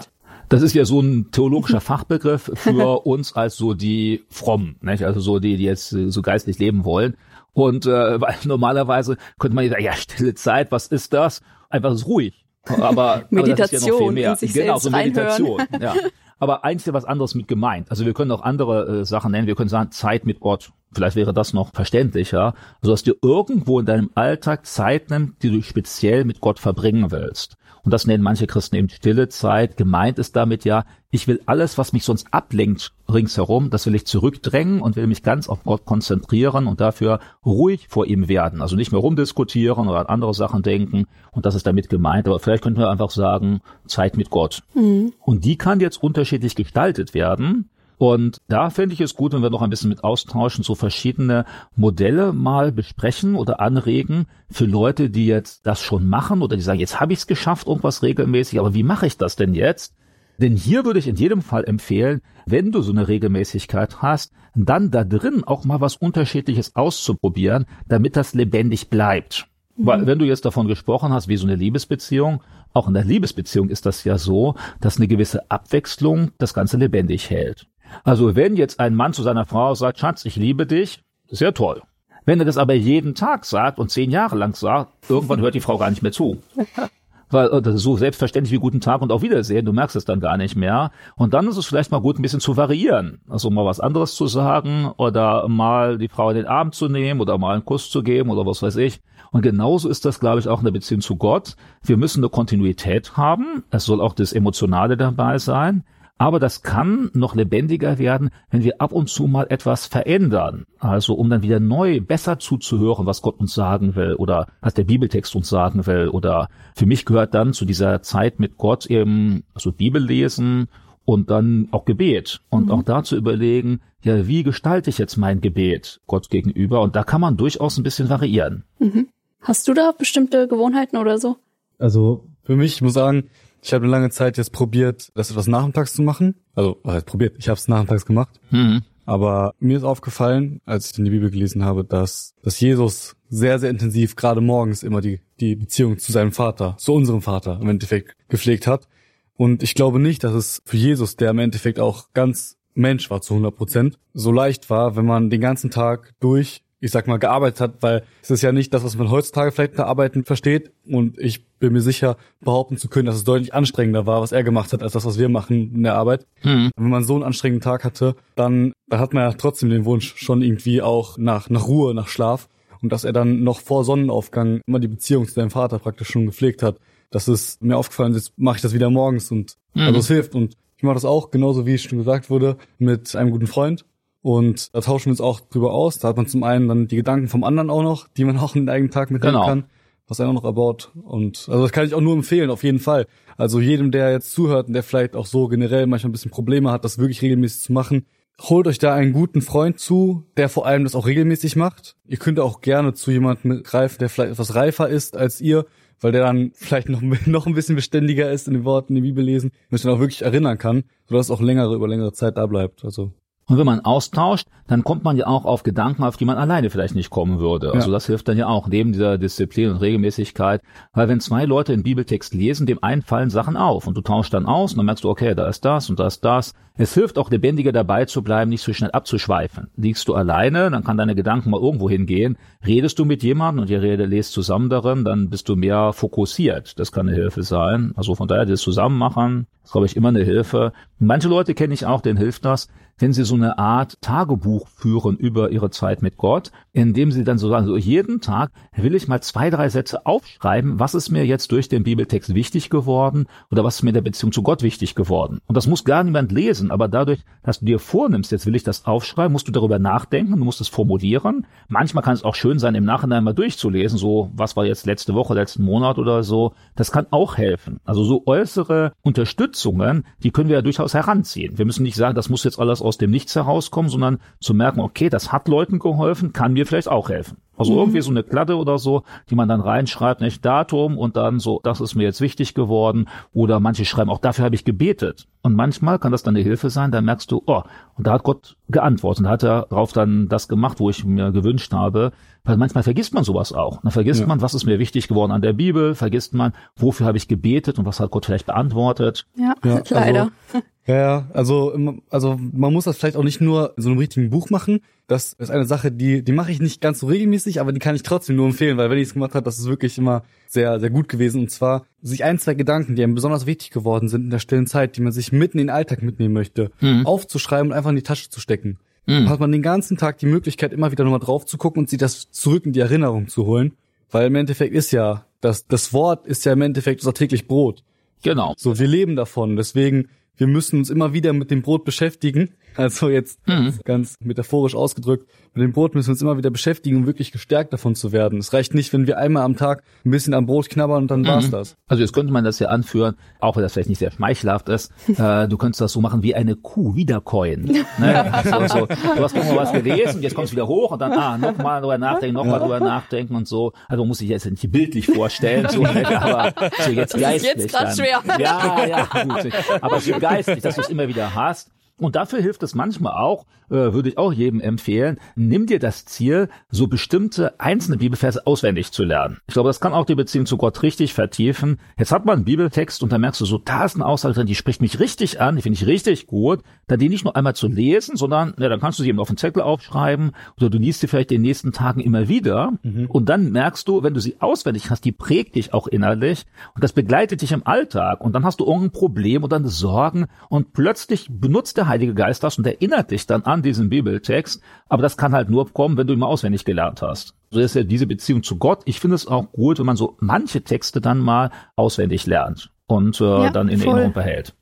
[0.52, 5.02] Das ist ja so ein theologischer Fachbegriff für uns als so die Frommen, nicht?
[5.02, 7.16] also so die, die jetzt so geistlich leben wollen.
[7.54, 7.90] Und äh,
[8.20, 11.40] weil normalerweise könnte man sagen, ja, stille Zeit, was ist das?
[11.70, 12.44] einfach ist ruhig.
[12.66, 14.38] Aber, Meditation aber das ist ja noch viel mehr.
[14.40, 15.62] genau, so Meditation.
[15.80, 15.94] ja.
[16.38, 17.90] Aber eigentlich ist was anderes mit gemeint.
[17.90, 19.46] Also wir können auch andere äh, Sachen nennen.
[19.46, 20.72] Wir können sagen Zeit mit Gott.
[20.92, 22.54] Vielleicht wäre das noch verständlicher.
[22.82, 27.10] Also dass du irgendwo in deinem Alltag Zeit nimmst, die du speziell mit Gott verbringen
[27.10, 27.56] willst.
[27.84, 29.76] Und das nennen manche Christen eben stille Zeit.
[29.76, 34.06] Gemeint ist damit ja, ich will alles, was mich sonst ablenkt ringsherum, das will ich
[34.06, 38.62] zurückdrängen und will mich ganz auf Gott konzentrieren und dafür ruhig vor ihm werden.
[38.62, 41.06] Also nicht mehr rumdiskutieren oder an andere Sachen denken.
[41.32, 42.28] Und das ist damit gemeint.
[42.28, 44.62] Aber vielleicht könnten wir einfach sagen, Zeit mit Gott.
[44.74, 45.12] Mhm.
[45.20, 47.68] Und die kann jetzt unterschiedlich gestaltet werden.
[48.02, 51.44] Und da fände ich es gut, wenn wir noch ein bisschen mit austauschen, so verschiedene
[51.76, 56.80] Modelle mal besprechen oder anregen für Leute, die jetzt das schon machen oder die sagen,
[56.80, 59.94] jetzt habe ich es geschafft, irgendwas regelmäßig, aber wie mache ich das denn jetzt?
[60.38, 64.90] Denn hier würde ich in jedem Fall empfehlen, wenn du so eine Regelmäßigkeit hast, dann
[64.90, 69.46] da drin auch mal was Unterschiedliches auszuprobieren, damit das lebendig bleibt.
[69.76, 69.86] Mhm.
[69.86, 72.42] Weil wenn du jetzt davon gesprochen hast, wie so eine Liebesbeziehung,
[72.72, 77.30] auch in der Liebesbeziehung ist das ja so, dass eine gewisse Abwechslung das Ganze lebendig
[77.30, 77.68] hält.
[78.04, 81.52] Also wenn jetzt ein Mann zu seiner Frau sagt, Schatz, ich liebe dich, ist ja
[81.52, 81.82] toll.
[82.24, 85.60] Wenn er das aber jeden Tag sagt und zehn Jahre lang sagt, irgendwann hört die
[85.60, 86.40] Frau gar nicht mehr zu.
[87.32, 90.04] Weil äh, das ist so selbstverständlich wie guten Tag und auf Wiedersehen, du merkst es
[90.04, 90.92] dann gar nicht mehr.
[91.16, 93.20] Und dann ist es vielleicht mal gut, ein bisschen zu variieren.
[93.28, 97.20] Also mal was anderes zu sagen oder mal die Frau in den Arm zu nehmen
[97.20, 99.00] oder mal einen Kuss zu geben oder was weiß ich.
[99.32, 101.56] Und genauso ist das, glaube ich, auch in der Beziehung zu Gott.
[101.82, 103.64] Wir müssen eine Kontinuität haben.
[103.70, 105.84] Es soll auch das Emotionale dabei sein.
[106.22, 110.66] Aber das kann noch lebendiger werden, wenn wir ab und zu mal etwas verändern.
[110.78, 114.84] Also um dann wieder neu, besser zuzuhören, was Gott uns sagen will oder was der
[114.84, 116.06] Bibeltext uns sagen will.
[116.06, 120.68] Oder für mich gehört dann zu dieser Zeit mit Gott eben, also Bibel lesen
[121.04, 122.40] und dann auch Gebet.
[122.50, 122.70] Und mhm.
[122.70, 126.82] auch dazu überlegen, ja, wie gestalte ich jetzt mein Gebet Gott gegenüber?
[126.82, 128.62] Und da kann man durchaus ein bisschen variieren.
[128.78, 129.08] Mhm.
[129.40, 131.38] Hast du da bestimmte Gewohnheiten oder so?
[131.80, 133.24] Also für mich, ich muss sagen,
[133.62, 136.34] ich habe eine lange Zeit jetzt probiert, das etwas nachmittags zu machen.
[136.54, 137.36] Also, was heißt probiert?
[137.38, 138.40] Ich habe es nachmittags gemacht.
[138.50, 138.82] Mhm.
[139.06, 143.58] Aber mir ist aufgefallen, als ich in die Bibel gelesen habe, dass, dass Jesus sehr,
[143.58, 147.68] sehr intensiv gerade morgens immer die, die Beziehung zu seinem Vater, zu unserem Vater im
[147.68, 148.88] Endeffekt gepflegt hat.
[149.36, 153.20] Und ich glaube nicht, dass es für Jesus, der im Endeffekt auch ganz Mensch war
[153.20, 157.18] zu 100 Prozent, so leicht war, wenn man den ganzen Tag durch ich sag mal,
[157.18, 160.72] gearbeitet hat, weil es ist ja nicht das, was man heutzutage vielleicht unter Arbeiten versteht.
[160.84, 164.42] Und ich bin mir sicher, behaupten zu können, dass es deutlich anstrengender war, was er
[164.42, 166.26] gemacht hat, als das, was wir machen in der Arbeit.
[166.42, 166.72] Mhm.
[166.76, 170.16] Wenn man so einen anstrengenden Tag hatte, dann, dann hat man ja trotzdem den Wunsch
[170.16, 172.48] schon irgendwie auch nach, nach Ruhe, nach Schlaf.
[172.82, 176.26] Und dass er dann noch vor Sonnenaufgang immer die Beziehung zu seinem Vater praktisch schon
[176.26, 176.78] gepflegt hat.
[177.12, 179.82] Das ist mir aufgefallen, jetzt mache ich das wieder morgens und mhm.
[179.82, 180.34] also es hilft.
[180.34, 183.84] Und ich mache das auch, genauso wie es schon gesagt wurde, mit einem guten Freund.
[184.22, 185.98] Und da tauschen wir uns auch drüber aus.
[185.98, 188.54] Da hat man zum einen dann die Gedanken vom anderen auch noch, die man auch
[188.54, 189.46] in den eigenen Tag mitnehmen genau.
[189.46, 189.64] kann,
[190.06, 190.92] was er auch noch erbaut.
[191.02, 193.06] Und also das kann ich auch nur empfehlen, auf jeden Fall.
[193.36, 196.70] Also jedem, der jetzt zuhört und der vielleicht auch so generell manchmal ein bisschen Probleme
[196.70, 198.06] hat, das wirklich regelmäßig zu machen,
[198.40, 201.96] holt euch da einen guten Freund zu, der vor allem das auch regelmäßig macht.
[202.06, 205.66] Ihr könnt auch gerne zu jemandem greifen, der vielleicht etwas reifer ist als ihr,
[206.00, 209.08] weil der dann vielleicht noch, noch ein bisschen beständiger ist in den Worten, in der
[209.08, 212.12] Bibel lesen, und euch dann auch wirklich erinnern kann, sodass es auch längere, über längere
[212.12, 212.84] Zeit da bleibt.
[212.84, 213.12] Also
[213.46, 216.70] und wenn man austauscht, dann kommt man ja auch auf Gedanken, auf die man alleine
[216.70, 217.72] vielleicht nicht kommen würde.
[217.74, 217.92] Also ja.
[217.94, 220.62] das hilft dann ja auch neben dieser Disziplin und Regelmäßigkeit.
[220.92, 224.32] Weil wenn zwei Leute einen Bibeltext lesen, dem einen fallen Sachen auf und du tauschst
[224.32, 226.54] dann aus und dann merkst du, okay, da ist das und da ist das.
[226.74, 229.68] Es hilft auch lebendiger dabei zu bleiben, nicht so schnell abzuschweifen.
[229.76, 232.38] Liegst du alleine, dann kann deine Gedanken mal irgendwo hingehen.
[232.66, 236.78] Redest du mit jemandem und ihr redet, lest zusammen darin, dann bist du mehr fokussiert.
[236.78, 237.92] Das kann eine Hilfe sein.
[237.94, 240.72] Also von daher das Zusammenmachen ist, glaube ich, immer eine Hilfe.
[241.06, 245.16] Manche Leute kenne ich auch, denen hilft das, wenn Sie so eine Art Tagebuch führen
[245.16, 249.08] über Ihre Zeit mit Gott, indem Sie dann so sagen, so jeden Tag will ich
[249.08, 253.64] mal zwei, drei Sätze aufschreiben, was ist mir jetzt durch den Bibeltext wichtig geworden oder
[253.64, 255.40] was ist mir in der Beziehung zu Gott wichtig geworden.
[255.46, 258.62] Und das muss gar niemand lesen, aber dadurch, dass du dir vornimmst, jetzt will ich
[258.62, 261.46] das aufschreiben, musst du darüber nachdenken, du musst es formulieren.
[261.68, 265.14] Manchmal kann es auch schön sein, im Nachhinein mal durchzulesen, so was war jetzt letzte
[265.14, 266.54] Woche, letzten Monat oder so.
[266.76, 267.80] Das kann auch helfen.
[267.84, 271.58] Also so äußere Unterstützungen, die können wir ja durchaus heranziehen.
[271.58, 274.80] Wir müssen nicht sagen, das muss jetzt alles aus dem Nichts herauskommen, sondern zu merken,
[274.80, 277.38] okay, das hat Leuten geholfen, kann mir vielleicht auch helfen.
[277.56, 277.78] Also mhm.
[277.78, 281.60] irgendwie so eine Klatte oder so, die man dann reinschreibt, nicht Datum und dann so,
[281.62, 283.08] das ist mir jetzt wichtig geworden.
[283.32, 285.26] Oder manche schreiben, auch dafür habe ich gebetet.
[285.42, 287.62] Und manchmal kann das dann eine Hilfe sein, da merkst du, oh,
[287.96, 291.04] und da hat Gott geantwortet und da hat er darauf dann das gemacht, wo ich
[291.04, 292.12] mir gewünscht habe.
[292.44, 293.80] Weil manchmal vergisst man sowas auch.
[293.82, 294.26] Dann vergisst ja.
[294.26, 297.78] man, was ist mir wichtig geworden an der Bibel, vergisst man, wofür habe ich gebetet
[297.78, 299.26] und was hat Gott vielleicht beantwortet.
[299.36, 300.30] Ja, ja leider.
[300.52, 301.72] Also, ja, also,
[302.10, 304.80] also man muss das vielleicht auch nicht nur in so einem richtigen Buch machen.
[305.12, 307.94] Das ist eine Sache, die, die mache ich nicht ganz so regelmäßig, aber die kann
[307.94, 310.80] ich trotzdem nur empfehlen, weil wenn ich es gemacht habe, das ist wirklich immer sehr,
[310.80, 311.42] sehr gut gewesen.
[311.42, 314.66] Und zwar sich ein, zwei Gedanken, die einem besonders wichtig geworden sind in der stillen
[314.66, 317.06] Zeit, die man sich mitten in den Alltag mitnehmen möchte, mhm.
[317.06, 318.78] aufzuschreiben und einfach in die Tasche zu stecken.
[319.06, 319.28] Mhm.
[319.28, 321.98] Hat man den ganzen Tag die Möglichkeit, immer wieder nochmal drauf zu gucken und sich
[321.98, 323.72] das zurück in die Erinnerung zu holen.
[324.10, 327.84] Weil im Endeffekt ist ja, das, das Wort ist ja im Endeffekt unser täglich Brot.
[328.22, 328.54] Genau.
[328.56, 329.56] So, wir leben davon.
[329.56, 332.50] Deswegen wir müssen uns immer wieder mit dem Brot beschäftigen.
[332.76, 333.78] Also jetzt mhm.
[333.84, 337.74] ganz metaphorisch ausgedrückt, mit dem Brot müssen wir uns immer wieder beschäftigen, um wirklich gestärkt
[337.74, 338.38] davon zu werden.
[338.38, 341.20] Es reicht nicht, wenn wir einmal am Tag ein bisschen am Brot knabbern und dann
[341.22, 341.26] mhm.
[341.26, 341.76] war's das.
[341.88, 344.90] Also jetzt könnte man das ja anführen, auch wenn das vielleicht nicht sehr schmeichelhaft ist,
[345.18, 347.64] äh, du könntest das so machen wie eine Kuh, wiederkäuen.
[347.64, 347.84] Ne?
[348.52, 351.38] Also, so, du hast nochmal was gelesen, jetzt kommst du wieder hoch und dann, ah,
[351.38, 352.58] nochmal drüber nachdenken, nochmal ja.
[352.60, 353.72] drüber nachdenken und so.
[353.88, 356.52] Also man muss sich jetzt nicht bildlich vorstellen, so, aber
[356.84, 357.54] so jetzt geistlich.
[357.56, 358.22] Jetzt gerade schwer.
[358.38, 359.52] Ja, ja, gut.
[359.80, 361.70] Aber so geistlich, dass du es immer wieder hast.
[362.04, 366.04] Und dafür hilft es manchmal auch, äh, würde ich auch jedem empfehlen, nimm dir das
[366.04, 369.38] Ziel, so bestimmte einzelne Bibelverse auswendig zu lernen.
[369.46, 371.78] Ich glaube, das kann auch die Beziehung zu Gott richtig vertiefen.
[371.98, 374.46] Jetzt hat man einen Bibeltext und da merkst du so, da ist eine Aussage drin,
[374.46, 376.60] die spricht mich richtig an, die finde ich richtig gut.
[376.86, 379.28] Dann die nicht nur einmal zu lesen, sondern ja, dann kannst du sie eben auf
[379.28, 382.72] den Zettel aufschreiben oder du liest sie vielleicht in den nächsten Tagen immer wieder.
[382.82, 383.06] Mhm.
[383.06, 386.44] Und dann merkst du, wenn du sie auswendig hast, die prägt dich auch innerlich
[386.74, 388.20] und das begleitet dich im Alltag.
[388.20, 392.42] Und dann hast du irgendein Problem oder eine Sorgen und plötzlich benutzt der Heilige Geist
[392.42, 394.62] das und erinnert dich dann an diesen Bibeltext.
[394.88, 397.34] Aber das kann halt nur kommen, wenn du ihn auswendig gelernt hast.
[397.50, 398.80] So ist ja diese Beziehung zu Gott.
[398.86, 403.20] Ich finde es auch gut, wenn man so manche Texte dann mal auswendig lernt und
[403.20, 403.90] äh, ja, dann in voll.
[403.90, 404.54] Erinnerung behält.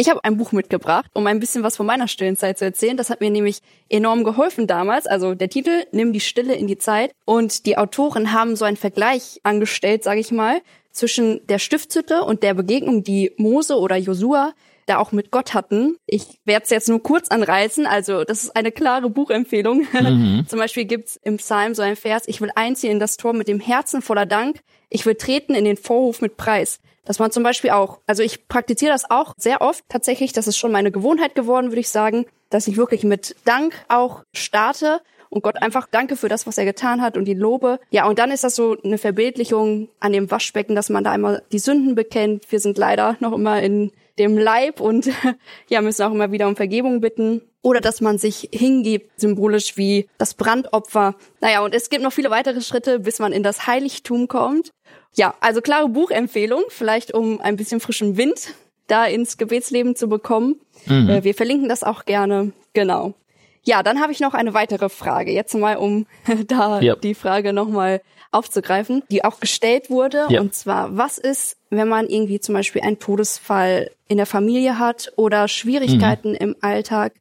[0.00, 2.96] Ich habe ein Buch mitgebracht, um ein bisschen was von meiner stillen Zeit zu erzählen.
[2.96, 3.58] Das hat mir nämlich
[3.88, 5.08] enorm geholfen damals.
[5.08, 7.10] Also der Titel Nimm die Stille in die Zeit.
[7.24, 10.60] Und die Autoren haben so einen Vergleich angestellt, sage ich mal,
[10.92, 14.52] zwischen der Stiftshütte und der Begegnung, die Mose oder Josua
[14.88, 15.96] da auch mit Gott hatten.
[16.06, 19.86] Ich werde es jetzt nur kurz anreißen, also das ist eine klare Buchempfehlung.
[19.92, 20.46] Mhm.
[20.48, 23.48] Zum Beispiel gibt's im Psalm so ein Vers, ich will einziehen in das Tor mit
[23.48, 26.80] dem Herzen voller Dank, ich will treten in den Vorhof mit Preis.
[27.04, 30.58] Das man zum Beispiel auch, also ich praktiziere das auch sehr oft tatsächlich, das ist
[30.58, 35.42] schon meine Gewohnheit geworden, würde ich sagen, dass ich wirklich mit Dank auch starte und
[35.42, 37.80] Gott einfach danke für das, was er getan hat und die lobe.
[37.90, 41.42] Ja, und dann ist das so eine Verbildlichung an dem Waschbecken, dass man da einmal
[41.52, 42.50] die Sünden bekennt.
[42.50, 45.08] Wir sind leider noch immer in dem Leib und
[45.68, 47.42] ja, müssen auch immer wieder um Vergebung bitten.
[47.60, 51.16] Oder dass man sich hingibt, symbolisch wie das Brandopfer.
[51.40, 54.72] Naja, und es gibt noch viele weitere Schritte, bis man in das Heiligtum kommt.
[55.14, 58.54] Ja, also klare Buchempfehlung, vielleicht um ein bisschen frischen Wind
[58.86, 60.60] da ins Gebetsleben zu bekommen.
[60.86, 61.08] Mhm.
[61.08, 62.52] Äh, wir verlinken das auch gerne.
[62.72, 63.14] Genau.
[63.64, 65.30] Ja, dann habe ich noch eine weitere Frage.
[65.32, 66.06] Jetzt mal, um
[66.46, 66.96] da ja.
[66.96, 68.00] die Frage nochmal
[68.30, 70.26] aufzugreifen, die auch gestellt wurde.
[70.28, 70.40] Ja.
[70.40, 75.12] Und zwar, was ist, wenn man irgendwie zum Beispiel einen Todesfall in der Familie hat
[75.16, 76.36] oder Schwierigkeiten mhm.
[76.36, 77.14] im Alltag?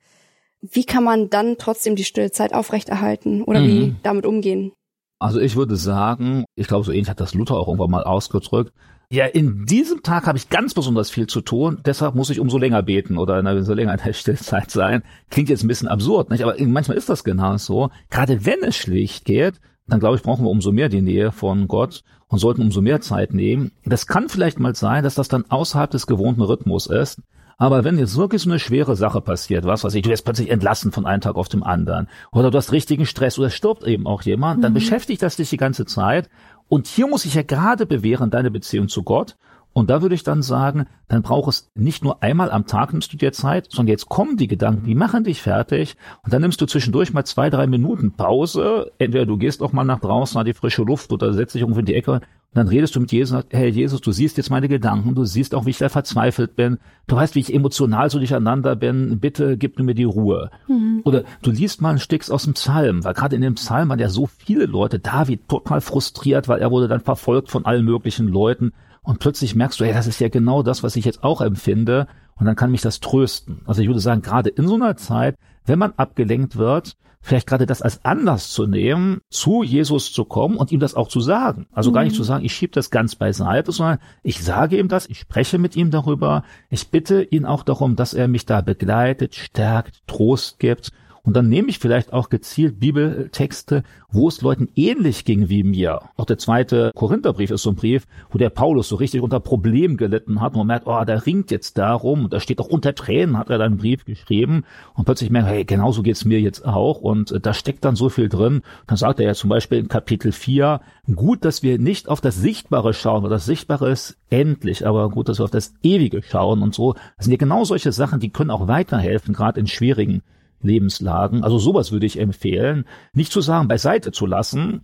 [0.62, 3.68] Wie kann man dann trotzdem die Stillzeit aufrechterhalten oder mhm.
[3.68, 4.72] wie damit umgehen?
[5.20, 8.72] Also ich würde sagen, ich glaube, so ähnlich hat das Luther auch irgendwann mal ausgedrückt.
[9.10, 12.58] Ja, in diesem Tag habe ich ganz besonders viel zu tun, deshalb muss ich umso
[12.58, 15.04] länger beten oder so länger in der Stillzeit sein.
[15.30, 16.44] Klingt jetzt ein bisschen absurd, nicht?
[16.44, 17.90] aber manchmal ist das genau so.
[18.10, 21.68] Gerade wenn es schlicht geht, dann glaube ich, brauchen wir umso mehr die Nähe von
[21.68, 23.72] Gott und sollten umso mehr Zeit nehmen.
[23.86, 27.22] Das kann vielleicht mal sein, dass das dann außerhalb des gewohnten Rhythmus ist.
[27.60, 30.52] Aber wenn jetzt wirklich so eine schwere Sache passiert, was weiß ich, du wirst plötzlich
[30.52, 34.06] entlassen von einem Tag auf dem anderen, oder du hast richtigen Stress oder stirbt eben
[34.06, 34.62] auch jemand, mhm.
[34.62, 36.30] dann beschäftigt das dich die ganze Zeit.
[36.68, 39.38] Und hier muss sich ja gerade bewähren, deine Beziehung zu Gott.
[39.78, 43.14] Und da würde ich dann sagen, dann braucht es nicht nur einmal am Tag nimmst
[43.14, 46.60] du dir Zeit, sondern jetzt kommen die Gedanken, die machen dich fertig und dann nimmst
[46.60, 48.92] du zwischendurch mal zwei, drei Minuten Pause.
[48.98, 51.82] Entweder du gehst auch mal nach draußen an die frische Luft oder setzt dich irgendwo
[51.82, 52.24] in die Ecke und
[52.56, 55.26] dann redest du mit Jesus und sagst, hey Jesus, du siehst jetzt meine Gedanken, du
[55.26, 59.20] siehst auch, wie ich da verzweifelt bin, du weißt, wie ich emotional so durcheinander bin,
[59.20, 60.50] bitte gib mir die Ruhe.
[60.68, 61.02] Mhm.
[61.04, 64.00] Oder du liest mal ein Stück aus dem Psalm, weil gerade in dem Psalm waren
[64.00, 68.28] ja so viele Leute, David total frustriert, weil er wurde dann verfolgt von allen möglichen
[68.28, 68.74] Leuten
[69.08, 72.08] und plötzlich merkst du, hey, das ist ja genau das, was ich jetzt auch empfinde.
[72.36, 73.62] Und dann kann mich das trösten.
[73.66, 77.66] Also ich würde sagen, gerade in so einer Zeit, wenn man abgelenkt wird, vielleicht gerade
[77.66, 81.68] das als Anlass zu nehmen, zu Jesus zu kommen und ihm das auch zu sagen.
[81.72, 81.94] Also mhm.
[81.94, 82.18] gar nicht mhm.
[82.18, 85.78] zu sagen, ich schiebe das ganz beiseite, sondern ich sage ihm das, ich spreche mit
[85.78, 90.92] ihm darüber, ich bitte ihn auch darum, dass er mich da begleitet, stärkt, Trost gibt
[91.28, 96.00] und dann nehme ich vielleicht auch gezielt Bibeltexte, wo es Leuten ähnlich ging wie mir.
[96.16, 99.98] Auch der zweite Korintherbrief ist so ein Brief, wo der Paulus so richtig unter Problemen
[99.98, 102.96] gelitten hat und man merkt, oh, der ringt jetzt darum und da steht auch unter
[102.96, 104.64] Tränen hat er dann einen Brief geschrieben
[104.94, 108.08] und plötzlich merkt, hey, genauso geht's mir jetzt auch und äh, da steckt dann so
[108.08, 108.62] viel drin.
[108.88, 110.80] Dann sagt er ja zum Beispiel in Kapitel 4,
[111.14, 115.28] gut, dass wir nicht auf das Sichtbare schauen, weil das Sichtbare ist endlich, aber gut,
[115.28, 116.94] dass wir auf das Ewige schauen und so.
[117.18, 120.22] Das sind ja genau solche Sachen, die können auch weiterhelfen, gerade in schwierigen
[120.62, 121.44] Lebenslagen.
[121.44, 124.82] Also sowas würde ich empfehlen, nicht zu sagen, beiseite zu lassen,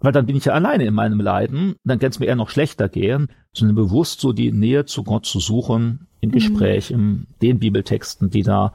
[0.00, 2.50] weil dann bin ich ja alleine in meinem Leiden, dann kann es mir eher noch
[2.50, 6.34] schlechter gehen, sondern bewusst so die Nähe zu Gott zu suchen, im mhm.
[6.34, 8.74] Gespräch, in den Bibeltexten, die da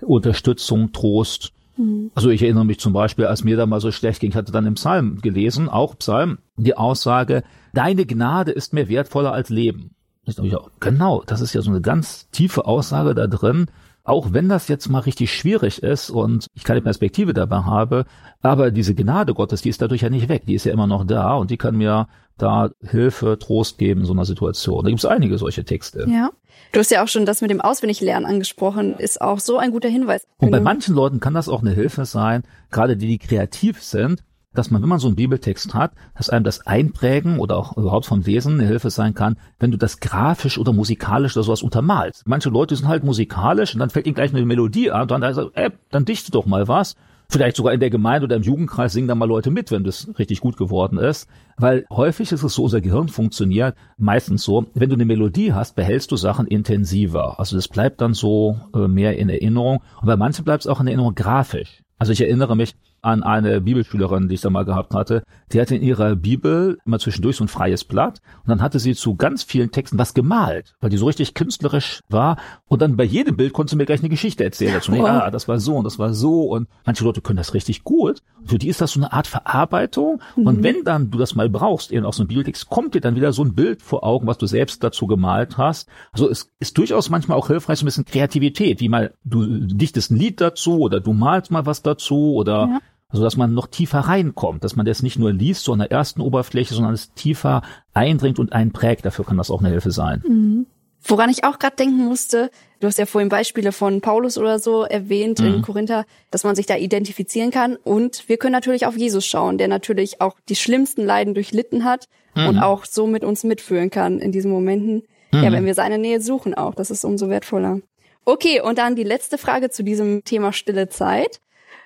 [0.00, 1.52] Unterstützung, Trost.
[1.76, 2.10] Mhm.
[2.14, 4.52] Also ich erinnere mich zum Beispiel, als mir da mal so schlecht ging, ich hatte
[4.52, 7.42] dann im Psalm gelesen, auch Psalm, die Aussage,
[7.74, 9.94] deine Gnade ist mir wertvoller als Leben.
[10.24, 13.66] Ich dachte, ja, genau, das ist ja so eine ganz tiefe Aussage da drin,
[14.04, 18.04] auch wenn das jetzt mal richtig schwierig ist und ich keine Perspektive dabei habe,
[18.40, 21.06] aber diese Gnade Gottes, die ist dadurch ja nicht weg, die ist ja immer noch
[21.06, 24.82] da und die kann mir da Hilfe, Trost geben in so einer Situation.
[24.82, 26.06] Da gibt es einige solche Texte.
[26.08, 26.30] Ja.
[26.72, 29.88] Du hast ja auch schon das mit dem Auswendiglernen angesprochen, ist auch so ein guter
[29.88, 30.26] Hinweis.
[30.38, 34.24] Und bei manchen Leuten kann das auch eine Hilfe sein, gerade die, die kreativ sind,
[34.54, 38.06] dass man, wenn man so einen Bibeltext hat, dass einem das Einprägen oder auch überhaupt
[38.06, 42.26] vom Lesen eine Hilfe sein kann, wenn du das grafisch oder musikalisch oder sowas untermalst.
[42.26, 45.22] Manche Leute sind halt musikalisch und dann fällt ihnen gleich eine Melodie an und dann,
[45.22, 46.96] also, äh, dann dichte doch mal was.
[47.32, 50.06] Vielleicht sogar in der Gemeinde oder im Jugendkreis singen da mal Leute mit, wenn das
[50.18, 51.30] richtig gut geworden ist.
[51.56, 55.74] Weil häufig ist es so, unser Gehirn funktioniert meistens so, wenn du eine Melodie hast,
[55.74, 57.40] behältst du Sachen intensiver.
[57.40, 59.80] Also das bleibt dann so äh, mehr in Erinnerung.
[60.02, 61.82] Und bei manchen bleibt es auch in Erinnerung grafisch.
[61.98, 65.24] Also ich erinnere mich, an eine Bibelschülerin, die ich da mal gehabt hatte.
[65.52, 68.94] Die hatte in ihrer Bibel immer zwischendurch so ein freies Blatt und dann hatte sie
[68.94, 72.36] zu ganz vielen Texten was gemalt, weil die so richtig künstlerisch war
[72.68, 74.94] und dann bei jedem Bild konnte sie mir gleich eine Geschichte erzählen dazu.
[74.94, 77.82] Ja, ah, das war so und das war so und manche Leute können das richtig
[77.82, 78.22] gut.
[78.44, 80.46] Für die ist das so eine Art Verarbeitung mhm.
[80.46, 83.16] und wenn dann du das mal brauchst, eben aus so einem Bibeltext, kommt dir dann
[83.16, 85.88] wieder so ein Bild vor Augen, was du selbst dazu gemalt hast.
[86.12, 90.12] Also es ist durchaus manchmal auch hilfreich, so ein bisschen Kreativität, wie mal du dichtest
[90.12, 92.78] ein Lied dazu oder du malst mal was dazu oder ja.
[93.12, 95.92] Also dass man noch tiefer reinkommt, dass man das nicht nur liest, so an der
[95.92, 99.04] ersten Oberfläche, sondern es tiefer eindringt und einprägt.
[99.04, 100.22] Dafür kann das auch eine Hilfe sein.
[100.26, 100.66] Mhm.
[101.04, 102.50] Woran ich auch gerade denken musste,
[102.80, 105.46] du hast ja vorhin Beispiele von Paulus oder so erwähnt mhm.
[105.46, 107.76] in Korinther, dass man sich da identifizieren kann.
[107.76, 112.06] Und wir können natürlich auf Jesus schauen, der natürlich auch die schlimmsten Leiden durchlitten hat
[112.34, 112.46] mhm.
[112.46, 115.02] und auch so mit uns mitfühlen kann in diesen Momenten.
[115.32, 115.42] Mhm.
[115.42, 117.80] Ja, wenn wir seine Nähe suchen auch, das ist umso wertvoller.
[118.24, 121.40] Okay, und dann die letzte Frage zu diesem Thema stille Zeit.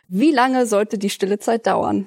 [0.09, 2.07] Wie lange sollte die stille Zeit dauern?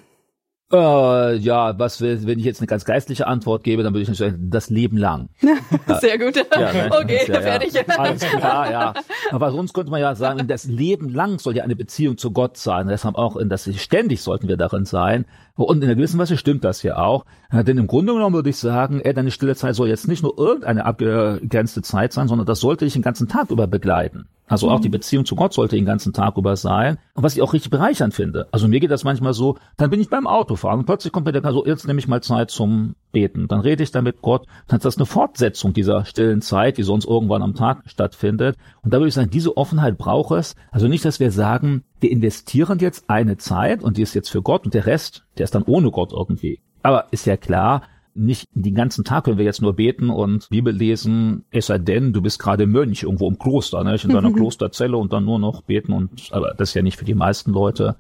[0.72, 4.20] Äh, ja, was wenn ich jetzt eine ganz geistliche Antwort gebe, dann würde ich nicht
[4.20, 5.30] sagen, das Leben lang.
[6.00, 6.36] Sehr gut.
[6.36, 6.91] Ja, ne?
[7.02, 7.74] Okay, ja, fertig.
[7.74, 7.82] Ja.
[7.97, 8.93] Alles klar, ja.
[9.32, 12.56] Aber sonst könnte man ja sagen, das Leben lang soll ja eine Beziehung zu Gott
[12.56, 12.88] sein.
[12.88, 15.26] Deshalb auch, in das ständig sollten wir darin sein.
[15.56, 17.26] Und in einer gewissen Weise stimmt das ja auch.
[17.52, 20.38] Denn im Grunde genommen würde ich sagen, ey, deine stille Zeit soll jetzt nicht nur
[20.38, 24.28] irgendeine abgegrenzte Zeit sein, sondern das sollte dich den ganzen Tag über begleiten.
[24.50, 24.74] Also mhm.
[24.74, 26.97] auch die Beziehung zu Gott sollte den ganzen Tag über sein.
[27.14, 28.47] Und was ich auch richtig bereichernd finde.
[28.52, 31.32] Also mir geht das manchmal so, dann bin ich beim Autofahren und plötzlich kommt mir
[31.32, 33.47] der, so, jetzt nehme ich mal Zeit zum Beten.
[33.47, 34.47] Dann rede ich da mit Gott.
[34.68, 38.58] Dann ist das eine Fortsetzung dieser stillen Zeit, die sonst irgendwann am Tag stattfindet.
[38.82, 40.56] Und da würde ich sagen, diese Offenheit braucht es.
[40.72, 44.41] Also nicht, dass wir sagen, wir investieren jetzt eine Zeit und die ist jetzt für
[44.41, 46.60] Gott und der Rest, der ist dann ohne Gott irgendwie.
[46.82, 47.84] Aber ist ja klar,
[48.20, 52.13] nicht den ganzen Tag können wir jetzt nur beten und Bibel lesen, es sei denn,
[52.13, 53.97] du bist gerade Mönch irgendwo im Kloster, ne?
[54.01, 57.05] in deiner Klosterzelle und dann nur noch beten und, aber das ist ja nicht für
[57.05, 57.95] die meisten Leute.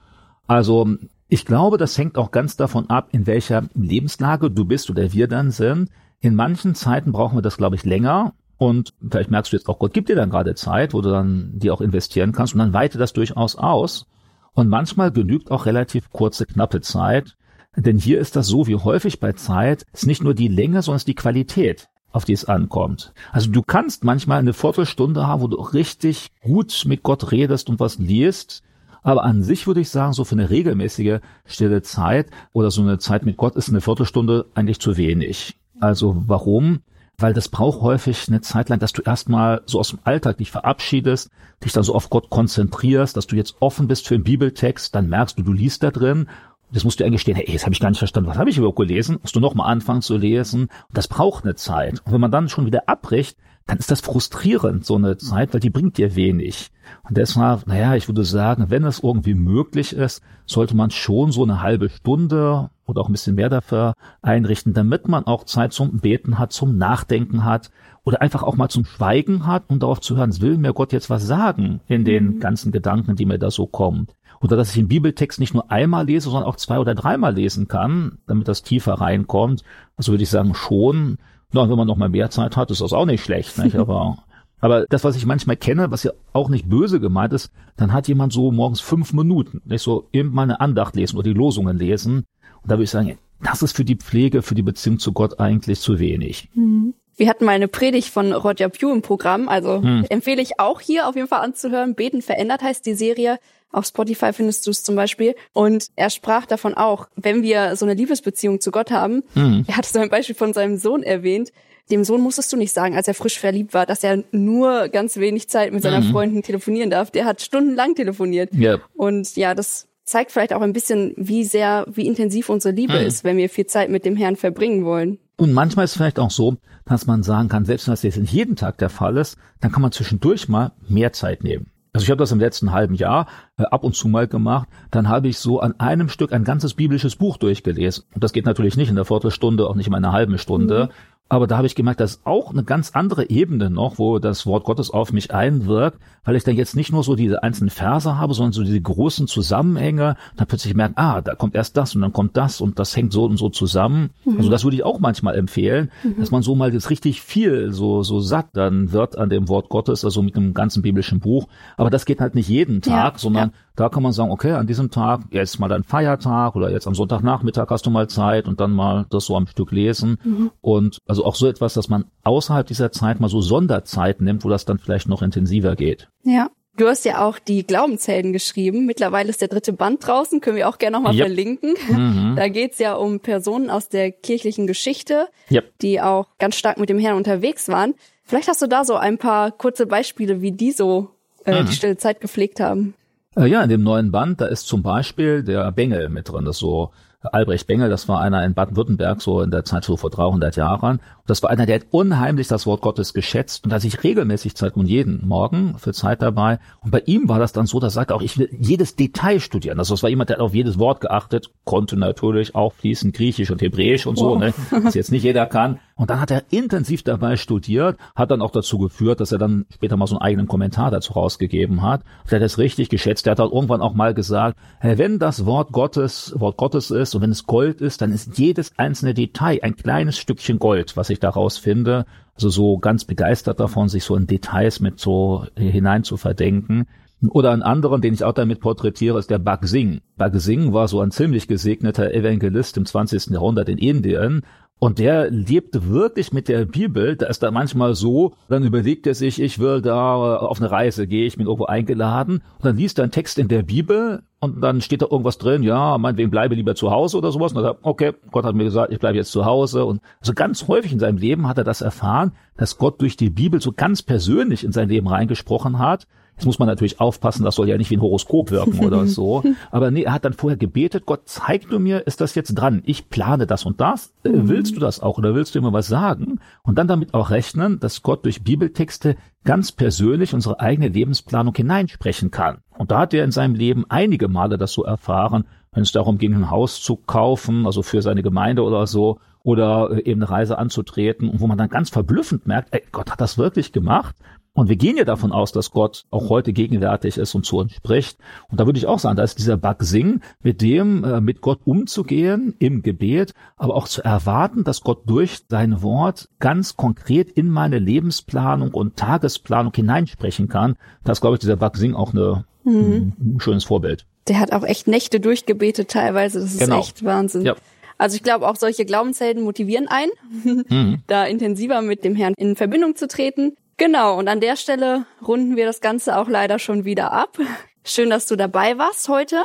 [0.47, 0.87] Also,
[1.27, 5.27] ich glaube, das hängt auch ganz davon ab, in welcher Lebenslage du bist oder wir
[5.27, 5.89] dann sind.
[6.19, 8.33] In manchen Zeiten brauchen wir das, glaube ich, länger.
[8.57, 11.51] Und vielleicht merkst du jetzt auch, Gott gibt dir dann gerade Zeit, wo du dann
[11.53, 14.07] die auch investieren kannst und dann weite das durchaus aus.
[14.53, 17.37] Und manchmal genügt auch relativ kurze, knappe Zeit.
[17.75, 20.97] Denn hier ist das so wie häufig bei Zeit, ist nicht nur die Länge, sondern
[20.97, 21.87] ist die Qualität.
[22.11, 23.13] auf die es ankommt.
[23.31, 27.79] Also du kannst manchmal eine Viertelstunde haben, wo du richtig gut mit Gott redest und
[27.79, 28.63] was liest.
[29.01, 32.97] Aber an sich würde ich sagen, so für eine regelmäßige stille Zeit oder so eine
[32.97, 35.57] Zeit mit Gott ist eine Viertelstunde eigentlich zu wenig.
[35.79, 36.79] Also warum?
[37.17, 40.51] Weil das braucht häufig eine Zeit lang, dass du erstmal so aus dem Alltag dich
[40.51, 41.29] verabschiedest,
[41.63, 45.09] dich dann so auf Gott konzentrierst, dass du jetzt offen bist für einen Bibeltext, dann
[45.09, 46.27] merkst du, du liest da drin
[46.71, 48.57] das musst du eigentlich stehen, hey, jetzt habe ich gar nicht verstanden, was habe ich
[48.57, 49.17] überhaupt gelesen?
[49.21, 50.63] Musst du nochmal anfangen zu lesen.
[50.63, 52.01] Und das braucht eine Zeit.
[52.05, 53.37] Und wenn man dann schon wieder abbricht,
[53.69, 56.71] dann ist das frustrierend, so eine Zeit, weil die bringt dir wenig.
[57.07, 61.43] Und deshalb, naja, ich würde sagen, wenn es irgendwie möglich ist, sollte man schon so
[61.43, 63.93] eine halbe Stunde oder auch ein bisschen mehr dafür
[64.23, 67.69] einrichten, damit man auch Zeit zum Beten hat, zum Nachdenken hat
[68.03, 71.11] oder einfach auch mal zum Schweigen hat und darauf zu hören, will mir Gott jetzt
[71.11, 72.39] was sagen in den mhm.
[72.39, 74.07] ganzen Gedanken, die mir da so kommen.
[74.41, 77.67] Oder dass ich den Bibeltext nicht nur einmal lese, sondern auch zwei oder dreimal lesen
[77.67, 79.63] kann, damit das tiefer reinkommt.
[79.97, 81.17] Also würde ich sagen, schon.
[81.51, 83.57] Na, wenn man noch mal mehr Zeit hat, ist das auch nicht schlecht.
[83.57, 83.75] Nicht?
[83.77, 84.19] Aber,
[84.61, 88.07] aber das, was ich manchmal kenne, was ja auch nicht böse gemeint ist, dann hat
[88.07, 91.77] jemand so morgens fünf Minuten, nicht so eben mal eine Andacht lesen oder die Losungen
[91.77, 92.25] lesen.
[92.61, 95.39] Und da würde ich sagen, das ist für die Pflege, für die Beziehung zu Gott
[95.39, 96.49] eigentlich zu wenig.
[96.53, 96.93] Mhm.
[97.19, 100.05] Wir hatten mal eine Predigt von Roger Pugh im Programm, also hm.
[100.07, 101.93] empfehle ich auch hier auf jeden Fall anzuhören.
[101.93, 103.39] Beten verändert heißt die Serie.
[103.73, 105.35] Auf Spotify findest du es zum Beispiel.
[105.51, 109.65] Und er sprach davon auch, wenn wir so eine Liebesbeziehung zu Gott haben, mhm.
[109.67, 111.51] er hat so ein Beispiel von seinem Sohn erwähnt.
[111.91, 115.17] Dem Sohn musstest du nicht sagen, als er frisch verliebt war, dass er nur ganz
[115.17, 116.11] wenig Zeit mit seiner mhm.
[116.11, 117.11] Freundin telefonieren darf.
[117.11, 118.53] Der hat stundenlang telefoniert.
[118.53, 118.81] Yep.
[118.95, 123.05] Und ja, das zeigt vielleicht auch ein bisschen, wie sehr, wie intensiv unsere Liebe mhm.
[123.05, 125.19] ist, wenn wir viel Zeit mit dem Herrn verbringen wollen.
[125.37, 128.17] Und manchmal ist es vielleicht auch so, dass man sagen kann, selbst wenn das jetzt
[128.17, 131.71] nicht jeden Tag der Fall ist, dann kann man zwischendurch mal mehr Zeit nehmen.
[131.93, 134.67] Also ich habe das im letzten halben Jahr äh, ab und zu mal gemacht.
[134.91, 138.05] Dann habe ich so an einem Stück ein ganzes biblisches Buch durchgelesen.
[138.13, 140.85] Und das geht natürlich nicht in der Viertelstunde, auch nicht in einer halben Stunde.
[140.85, 141.18] Mhm.
[141.29, 144.47] Aber da habe ich gemerkt, das ist auch eine ganz andere Ebene noch, wo das
[144.47, 148.17] Wort Gottes auf mich einwirkt, weil ich dann jetzt nicht nur so diese einzelnen Verse
[148.17, 150.15] habe, sondern so diese großen Zusammenhänge.
[150.35, 153.13] Dann plötzlich merke, ah, da kommt erst das und dann kommt das und das hängt
[153.13, 154.09] so und so zusammen.
[154.25, 154.37] Mhm.
[154.37, 156.15] Also das würde ich auch manchmal empfehlen, mhm.
[156.19, 159.69] dass man so mal jetzt richtig viel so, so satt dann wird an dem Wort
[159.69, 161.47] Gottes, also mit einem ganzen biblischen Buch.
[161.77, 163.55] Aber das geht halt nicht jeden Tag, ja, sondern ja.
[163.79, 166.95] Da kann man sagen, okay, an diesem Tag, jetzt mal ein Feiertag oder jetzt am
[166.95, 170.17] Sonntagnachmittag hast du mal Zeit und dann mal das so am Stück lesen.
[170.23, 170.51] Mhm.
[170.59, 174.49] Und also auch so etwas, dass man außerhalb dieser Zeit mal so Sonderzeiten nimmt, wo
[174.49, 176.09] das dann vielleicht noch intensiver geht.
[176.23, 176.49] Ja.
[176.75, 178.85] Du hast ja auch die Glaubenshelden geschrieben.
[178.85, 181.25] Mittlerweile ist der dritte Band draußen, können wir auch gerne nochmal yep.
[181.25, 181.73] verlinken.
[181.89, 182.35] Mhm.
[182.37, 185.73] Da geht's ja um Personen aus der kirchlichen Geschichte, yep.
[185.81, 187.95] die auch ganz stark mit dem Herrn unterwegs waren.
[188.23, 191.09] Vielleicht hast du da so ein paar kurze Beispiele, wie die so
[191.43, 191.67] äh, mhm.
[191.67, 192.93] die stille Zeit gepflegt haben.
[193.39, 196.45] Äh, ja, in dem neuen Band, da ist zum Beispiel der Bengel mit drin.
[196.45, 199.97] Das ist so Albrecht Bengel, das war einer in Baden-Württemberg, so in der Zeit so
[199.97, 200.97] vor 300 Jahren.
[200.99, 204.55] Und das war einer, der hat unheimlich das Wort Gottes geschätzt und da sich regelmäßig
[204.55, 206.59] Zeit und jeden Morgen für Zeit dabei.
[206.81, 209.41] Und bei ihm war das dann so, dass er sagte auch, ich will jedes Detail
[209.41, 209.79] studieren.
[209.79, 213.51] Also es war jemand, der hat auf jedes Wort geachtet, konnte natürlich auch fließend Griechisch
[213.51, 214.39] und Hebräisch und so, wow.
[214.39, 215.79] ne, was jetzt nicht jeder kann.
[215.99, 219.65] Und dann hat er intensiv dabei studiert, hat dann auch dazu geführt, dass er dann
[219.69, 222.03] später mal so einen eigenen Kommentar dazu rausgegeben hat.
[222.31, 223.25] Der hat das richtig geschätzt.
[223.25, 227.21] Der hat dann irgendwann auch mal gesagt, wenn das Wort Gottes, Wort Gottes ist und
[227.21, 231.19] wenn es Gold ist, dann ist jedes einzelne Detail ein kleines Stückchen Gold, was ich
[231.19, 232.05] daraus finde.
[232.33, 236.87] Also so ganz begeistert davon, sich so in Details mit so hinein zu verdenken.
[237.27, 239.99] Oder einen anderen, den ich auch damit porträtiere, ist der Bhag Singh.
[240.17, 243.27] Bhag Singh war so ein ziemlich gesegneter Evangelist im 20.
[243.31, 244.43] Jahrhundert in Indien
[244.81, 247.17] und der lebte wirklich mit der Bibel.
[247.17, 251.05] Da ist da manchmal so, dann überlegt er sich, ich will da auf eine Reise,
[251.05, 252.35] gehe ich bin irgendwo eingeladen.
[252.35, 255.63] Und dann liest er einen Text in der Bibel und dann steht da irgendwas drin,
[255.63, 257.51] ja, meinetwegen bleibe lieber zu Hause oder sowas.
[257.51, 259.83] Und er sagt, okay, Gott hat mir gesagt, ich bleibe jetzt zu Hause.
[259.83, 263.29] Und also ganz häufig in seinem Leben hat er das erfahren, dass Gott durch die
[263.29, 266.07] Bibel so ganz persönlich in sein Leben reingesprochen hat.
[266.39, 269.43] Jetzt muss man natürlich aufpassen, das soll ja nicht wie ein Horoskop wirken oder so.
[269.71, 272.81] Aber nee, er hat dann vorher gebetet, Gott, zeig du mir, ist das jetzt dran?
[272.85, 274.13] Ich plane das und das.
[274.23, 274.47] Äh, mhm.
[274.47, 276.39] Willst du das auch oder willst du immer was sagen?
[276.63, 282.31] Und dann damit auch rechnen, dass Gott durch Bibeltexte ganz persönlich unsere eigene Lebensplanung hineinsprechen
[282.31, 282.59] kann.
[282.77, 286.17] Und da hat er in seinem Leben einige Male das so erfahren, wenn es darum
[286.19, 290.31] ging, ein Haus zu kaufen, also für seine Gemeinde oder so, oder äh, eben eine
[290.31, 294.15] Reise anzutreten, und wo man dann ganz verblüffend merkt, ey, Gott hat das wirklich gemacht.
[294.53, 297.73] Und wir gehen ja davon aus, dass Gott auch heute gegenwärtig ist und zu uns
[297.73, 298.17] spricht.
[298.49, 301.41] Und da würde ich auch sagen, da ist dieser Bug Sing, mit dem, äh, mit
[301.41, 307.29] Gott umzugehen im Gebet, aber auch zu erwarten, dass Gott durch sein Wort ganz konkret
[307.29, 310.75] in meine Lebensplanung und Tagesplanung hineinsprechen kann.
[311.03, 313.13] Das glaube ich, dieser Bug Sing auch eine, mhm.
[313.19, 314.05] ein schönes Vorbild.
[314.27, 316.39] Der hat auch echt Nächte durchgebetet teilweise.
[316.39, 316.79] Das ist genau.
[316.79, 317.43] echt Wahnsinn.
[317.43, 317.55] Ja.
[317.97, 320.11] Also ich glaube, auch solche Glaubenshelden motivieren einen,
[320.69, 321.03] mhm.
[321.07, 323.55] da intensiver mit dem Herrn in Verbindung zu treten.
[323.79, 327.37] Genau, und an der Stelle runden wir das Ganze auch leider schon wieder ab.
[327.85, 329.41] Schön, dass du dabei warst heute.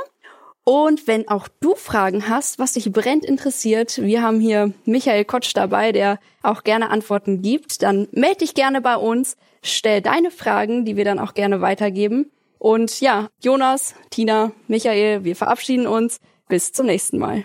[0.64, 5.52] Und wenn auch du Fragen hast, was dich brennend interessiert, wir haben hier Michael Kotsch
[5.54, 10.84] dabei, der auch gerne Antworten gibt, dann melde dich gerne bei uns, stell deine Fragen,
[10.84, 12.32] die wir dann auch gerne weitergeben.
[12.58, 16.18] Und ja, Jonas, Tina, Michael, wir verabschieden uns.
[16.48, 17.44] Bis zum nächsten Mal.